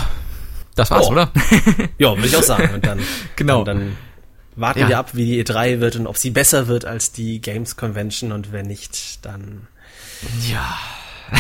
[0.75, 1.13] das war's, Oh.
[1.13, 1.31] oder?
[1.99, 2.75] Ja, würde ich auch sagen.
[2.75, 3.01] Und dann,
[3.37, 3.63] Genau.
[3.65, 3.97] dann, dann
[4.57, 4.89] warten Ja.
[4.89, 8.33] wir ab, wie die E3 wird und ob sie besser wird als die Games Convention
[8.33, 9.67] und wenn nicht, dann,
[10.51, 10.79] ja.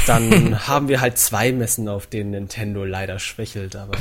[0.06, 3.96] Dann haben wir halt zwei Messen, auf denen Nintendo leider schwächelt, aber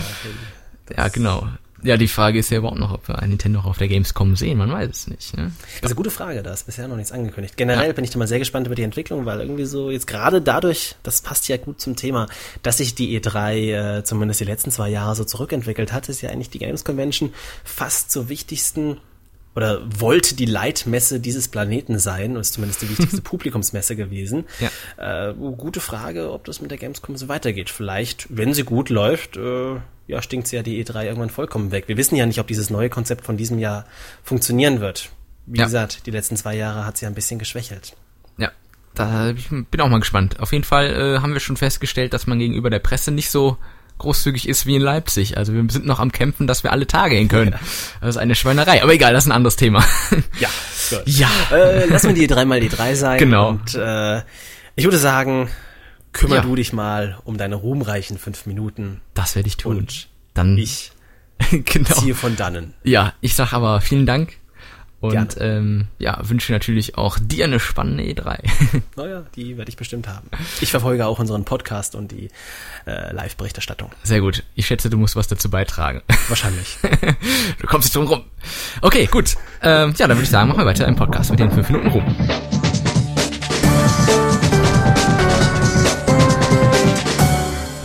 [0.96, 1.48] Ja, genau.
[1.86, 4.36] Ja, die Frage ist ja überhaupt noch, ob wir ein Nintendo auch auf der Gamescom
[4.36, 4.58] sehen.
[4.58, 5.38] Man weiß es nicht.
[5.38, 5.52] Ne?
[5.62, 7.58] Das ist eine gute Frage, da ist bisher noch nichts angekündigt.
[7.58, 10.42] Generell bin ich da mal sehr gespannt über die Entwicklung, weil irgendwie so jetzt gerade
[10.42, 12.28] dadurch, das passt ja gut zum Thema,
[12.64, 16.32] dass sich die E3 äh, zumindest die letzten zwei Jahre so zurückentwickelt hat, ist ja
[16.32, 17.34] eigentlich die Games Convention
[17.64, 18.98] fast zur wichtigsten
[19.56, 24.44] oder wollte die Leitmesse dieses Planeten sein, ist zumindest die wichtigste Publikumsmesse gewesen.
[24.98, 25.30] Ja.
[25.30, 27.70] Äh, gute Frage, ob das mit der Gamescom so weitergeht.
[27.70, 29.76] Vielleicht, wenn sie gut läuft, äh,
[30.08, 31.86] ja, stinkt sie ja die E3 irgendwann vollkommen weg.
[31.88, 33.86] Wir wissen ja nicht, ob dieses neue Konzept von diesem Jahr
[34.24, 35.10] funktionieren wird.
[35.46, 35.66] Wie Ja.
[35.66, 37.96] gesagt, die letzten zwei Jahre hat sie ein bisschen geschwächelt.
[38.38, 38.52] Ja,
[38.94, 40.40] da ich bin auch mal gespannt.
[40.40, 43.58] Auf jeden Fall äh, haben wir schon festgestellt, dass man gegenüber der Presse nicht so
[43.98, 45.38] großzügig ist wie in Leipzig.
[45.38, 47.56] Also wir sind noch am Kämpfen, dass wir alle Tage hin können.
[48.02, 48.84] Das ist eine Schweinerei.
[48.84, 49.84] Aber egal, das ist ein anderes Thema.
[50.40, 50.50] Ja,
[50.90, 51.02] gut.
[51.06, 51.30] ja.
[51.52, 53.20] Äh, lassen wir die E3 mal die 3 sein.
[53.20, 53.50] Genau.
[53.50, 54.20] Und äh,
[54.76, 55.50] ich würde sagen,
[56.12, 56.44] kümmere Ja.
[56.44, 59.02] du dich mal um deine ruhmreichen fünf Minuten.
[59.14, 59.78] Das werde ich tun.
[59.78, 60.92] Und Dann Ich
[61.66, 61.94] genau.
[61.96, 62.74] ziehe von dannen.
[62.84, 64.34] Ja, ich sag aber vielen Dank.
[65.02, 65.36] Und Gerne.
[65.40, 68.40] ähm, ja, wünsche natürlich auch dir eine spannende E E3.
[68.96, 70.30] Naja, die werde ich bestimmt haben.
[70.62, 72.30] Ich verfolge auch unseren Podcast und die
[72.88, 73.92] äh, Live-Berichterstattung.
[74.04, 74.44] Sehr gut.
[74.56, 76.02] Ich schätze, du musst was dazu beitragen.
[76.30, 76.78] Wahrscheinlich.
[77.60, 78.24] du kommst nicht drum rum.
[78.82, 79.36] Okay, gut.
[79.62, 81.90] Ähm, ja, dann würde ich sagen, machen wir weiter im Podcast mit den fünf Minuten
[81.90, 82.55] rum.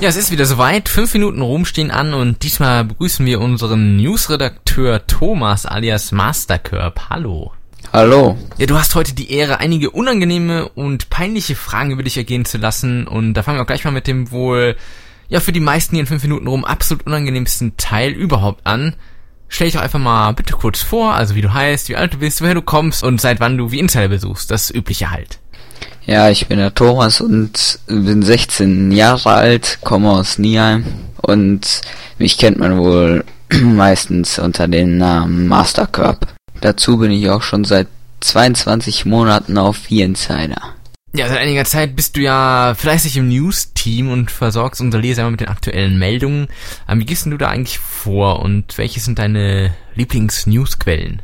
[0.01, 0.89] Ja, es ist wieder soweit.
[0.89, 7.11] Fünf Minuten rum stehen an und diesmal begrüßen wir unseren Newsredakteur Thomas alias Mastercurb.
[7.11, 7.53] Hallo.
[7.93, 8.39] Hallo.
[8.57, 12.57] Ja, du hast heute die Ehre, einige unangenehme und peinliche Fragen über dich ergehen zu
[12.57, 13.07] lassen.
[13.07, 14.75] Und da fangen wir auch gleich mal mit dem wohl,
[15.29, 18.97] ja, für die meisten hier in fünf Minuten rum absolut unangenehmsten Teil überhaupt an.
[19.49, 22.19] Stell dich doch einfach mal bitte kurz vor, also wie du heißt, wie alt du
[22.19, 24.51] bist, woher du kommst und seit wann du wie Insider besuchst.
[24.51, 25.41] Das übliche halt.
[26.07, 30.85] Ja, ich bin der Thomas und bin 16 Jahre alt, komme aus Nieheim
[31.21, 31.83] und
[32.19, 33.25] mich kennt man wohl
[33.63, 36.27] meistens unter dem Namen Mastercurb.
[36.61, 37.89] Dazu bin ich auch schon seit
[38.21, 40.75] 22 Monaten auf V-Insider.
[41.13, 45.33] Ja, seit einiger Zeit bist du ja fleißig im News-Team und versorgst unsere Leser immer
[45.33, 46.47] mit den aktuellen Meldungen.
[46.89, 51.21] Ähm, wie gehst denn du da eigentlich vor und welche sind deine Lieblings-News-Quellen?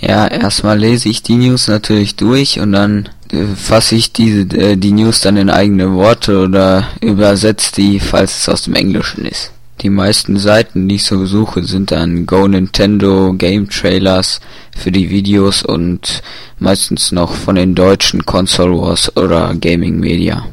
[0.00, 3.08] Ja, erstmal lese ich die News natürlich durch und dann
[3.56, 8.48] fasse ich diese, äh, die News dann in eigene Worte oder übersetze die, falls es
[8.48, 9.52] aus dem Englischen ist.
[9.82, 14.40] Die meisten Seiten, die ich so besuche, sind dann Go Nintendo, Game Trailers
[14.76, 16.22] für die Videos und
[16.58, 20.44] meistens noch von den deutschen Console Wars oder Gaming Media.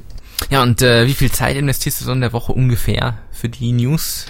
[0.49, 3.73] Ja, und äh, wie viel Zeit investierst du so in der Woche ungefähr für die
[3.73, 4.28] News?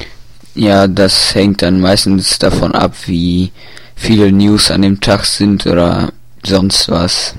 [0.56, 3.52] Ja, das hängt dann meistens davon ab, wie
[3.95, 6.12] viele News an dem Tag sind oder
[6.43, 7.36] sonst was.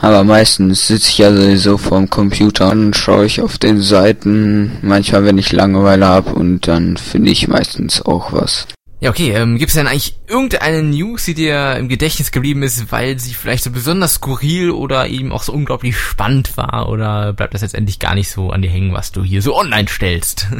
[0.00, 5.24] Aber meistens sitze ich ja sowieso vorm Computer und schaue ich auf den Seiten, manchmal
[5.24, 8.66] wenn ich Langeweile habe und dann finde ich meistens auch was.
[9.00, 9.32] Ja, okay.
[9.32, 13.34] Ähm, Gibt es denn eigentlich irgendeine News, die dir im Gedächtnis geblieben ist, weil sie
[13.34, 16.88] vielleicht so besonders skurril oder eben auch so unglaublich spannend war?
[16.88, 19.56] Oder bleibt das jetzt endlich gar nicht so an dir hängen, was du hier so
[19.56, 20.46] online stellst?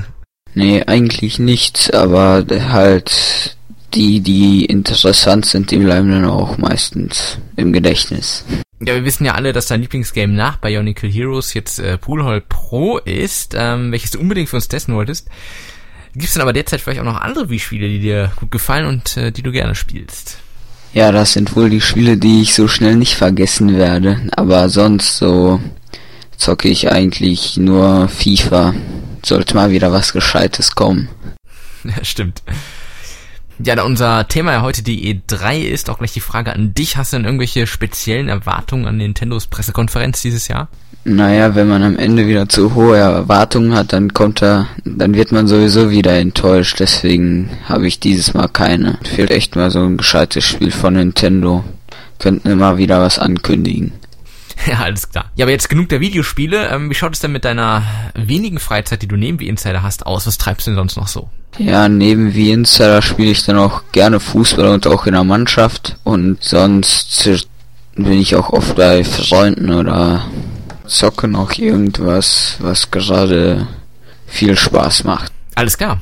[0.54, 3.56] Nee, eigentlich nichts, aber halt
[3.94, 8.44] die, die interessant sind, die bleiben dann auch meistens im Gedächtnis.
[8.80, 12.98] Ja, wir wissen ja alle, dass dein Lieblingsgame nach Bionicle Heroes jetzt äh, Poolhall Pro
[12.98, 15.28] ist, ähm, welches du unbedingt für uns testen wolltest.
[16.12, 19.16] Gibt es denn aber derzeit vielleicht auch noch andere Wii-Spiele, die dir gut gefallen und
[19.16, 20.38] äh, die du gerne spielst?
[20.94, 24.20] Ja, das sind wohl die Spiele, die ich so schnell nicht vergessen werde.
[24.36, 25.60] Aber sonst so
[26.36, 28.74] zocke ich eigentlich nur FIFA.
[29.24, 31.08] Sollte mal wieder was Gescheites kommen.
[31.84, 32.42] Ja, stimmt.
[33.62, 36.96] Ja, da unser Thema ja heute die E3 ist, auch gleich die Frage an dich.
[36.96, 40.68] Hast du denn irgendwelche speziellen Erwartungen an Nintendos Pressekonferenz dieses Jahr?
[41.04, 45.32] Naja, wenn man am Ende wieder zu hohe Erwartungen hat, dann kommt er, dann wird
[45.32, 46.78] man sowieso wieder enttäuscht.
[46.80, 48.98] Deswegen habe ich dieses Mal keine.
[49.02, 51.64] Fehlt echt mal so ein gescheites Spiel von Nintendo.
[52.18, 53.92] Könnten immer wieder was ankündigen.
[54.66, 55.30] Ja, alles klar.
[55.36, 56.68] Ja, aber jetzt genug der Videospiele.
[56.68, 57.84] Ähm, wie schaut es denn mit deiner
[58.14, 60.26] wenigen Freizeit, die du neben wie Insider hast, aus?
[60.26, 61.30] Was treibst du denn sonst noch so?
[61.58, 65.96] Ja, neben wie Insider spiele ich dann auch gerne Fußball und auch in der Mannschaft.
[66.04, 67.28] Und sonst
[67.94, 70.24] bin ich auch oft bei Freunden oder
[70.86, 73.66] zocke noch irgendwas, was gerade
[74.26, 75.32] viel Spaß macht.
[75.54, 76.00] Alles klar.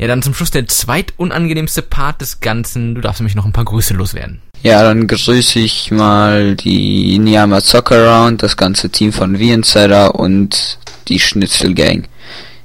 [0.00, 2.94] Ja, dann zum Schluss der zweitunangenehmste Part des Ganzen.
[2.94, 4.40] Du darfst nämlich noch ein paar Grüße loswerden.
[4.62, 10.78] Ja, dann grüße ich mal die Niyama Soccer Round, das ganze Team von V-Insider und
[11.08, 12.08] die Schnitzel Gang.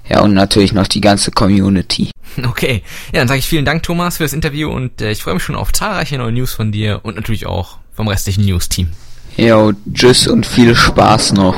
[0.07, 2.09] Ja, und natürlich noch die ganze Community.
[2.43, 2.83] Okay,
[3.13, 5.43] ja, dann sage ich vielen Dank, Thomas, für das Interview und äh, ich freue mich
[5.43, 8.89] schon auf zahlreiche neue News von dir und natürlich auch vom restlichen News-Team.
[9.37, 11.55] Ja, tschüss und viel Spaß noch.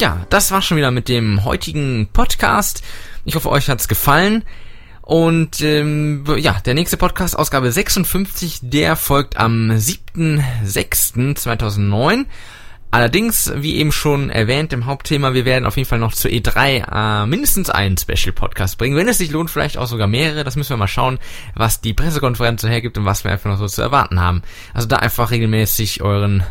[0.00, 2.82] Ja, das war schon wieder mit dem heutigen Podcast.
[3.26, 4.46] Ich hoffe, euch hat's gefallen.
[5.02, 12.24] Und ähm, ja, der nächste Podcast, Ausgabe 56, der folgt am 7.6.2009.
[12.90, 17.24] Allerdings, wie eben schon erwähnt im Hauptthema, wir werden auf jeden Fall noch zur E3
[17.24, 18.96] äh, mindestens einen Special-Podcast bringen.
[18.96, 20.44] Wenn es sich lohnt, vielleicht auch sogar mehrere.
[20.44, 21.18] Das müssen wir mal schauen,
[21.54, 24.40] was die Pressekonferenz so hergibt und was wir einfach noch so zu erwarten haben.
[24.72, 26.42] Also da einfach regelmäßig euren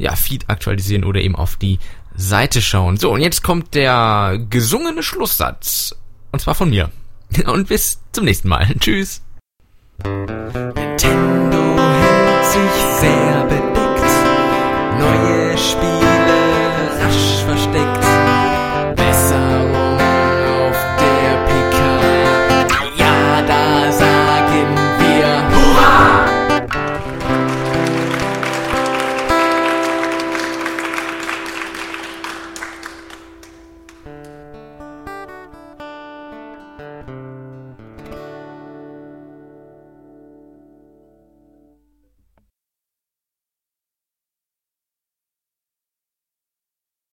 [0.00, 1.78] ja, Feed aktualisieren oder eben auf die
[2.20, 2.96] Seite schauen.
[2.96, 5.96] So, und jetzt kommt der gesungene Schlusssatz.
[6.32, 6.90] Und zwar von mir.
[7.46, 8.66] Und bis zum nächsten Mal.
[8.80, 9.22] Tschüss.
[10.04, 14.10] Nintendo hält sich sehr bedeckt.
[14.98, 16.09] Neue Spiele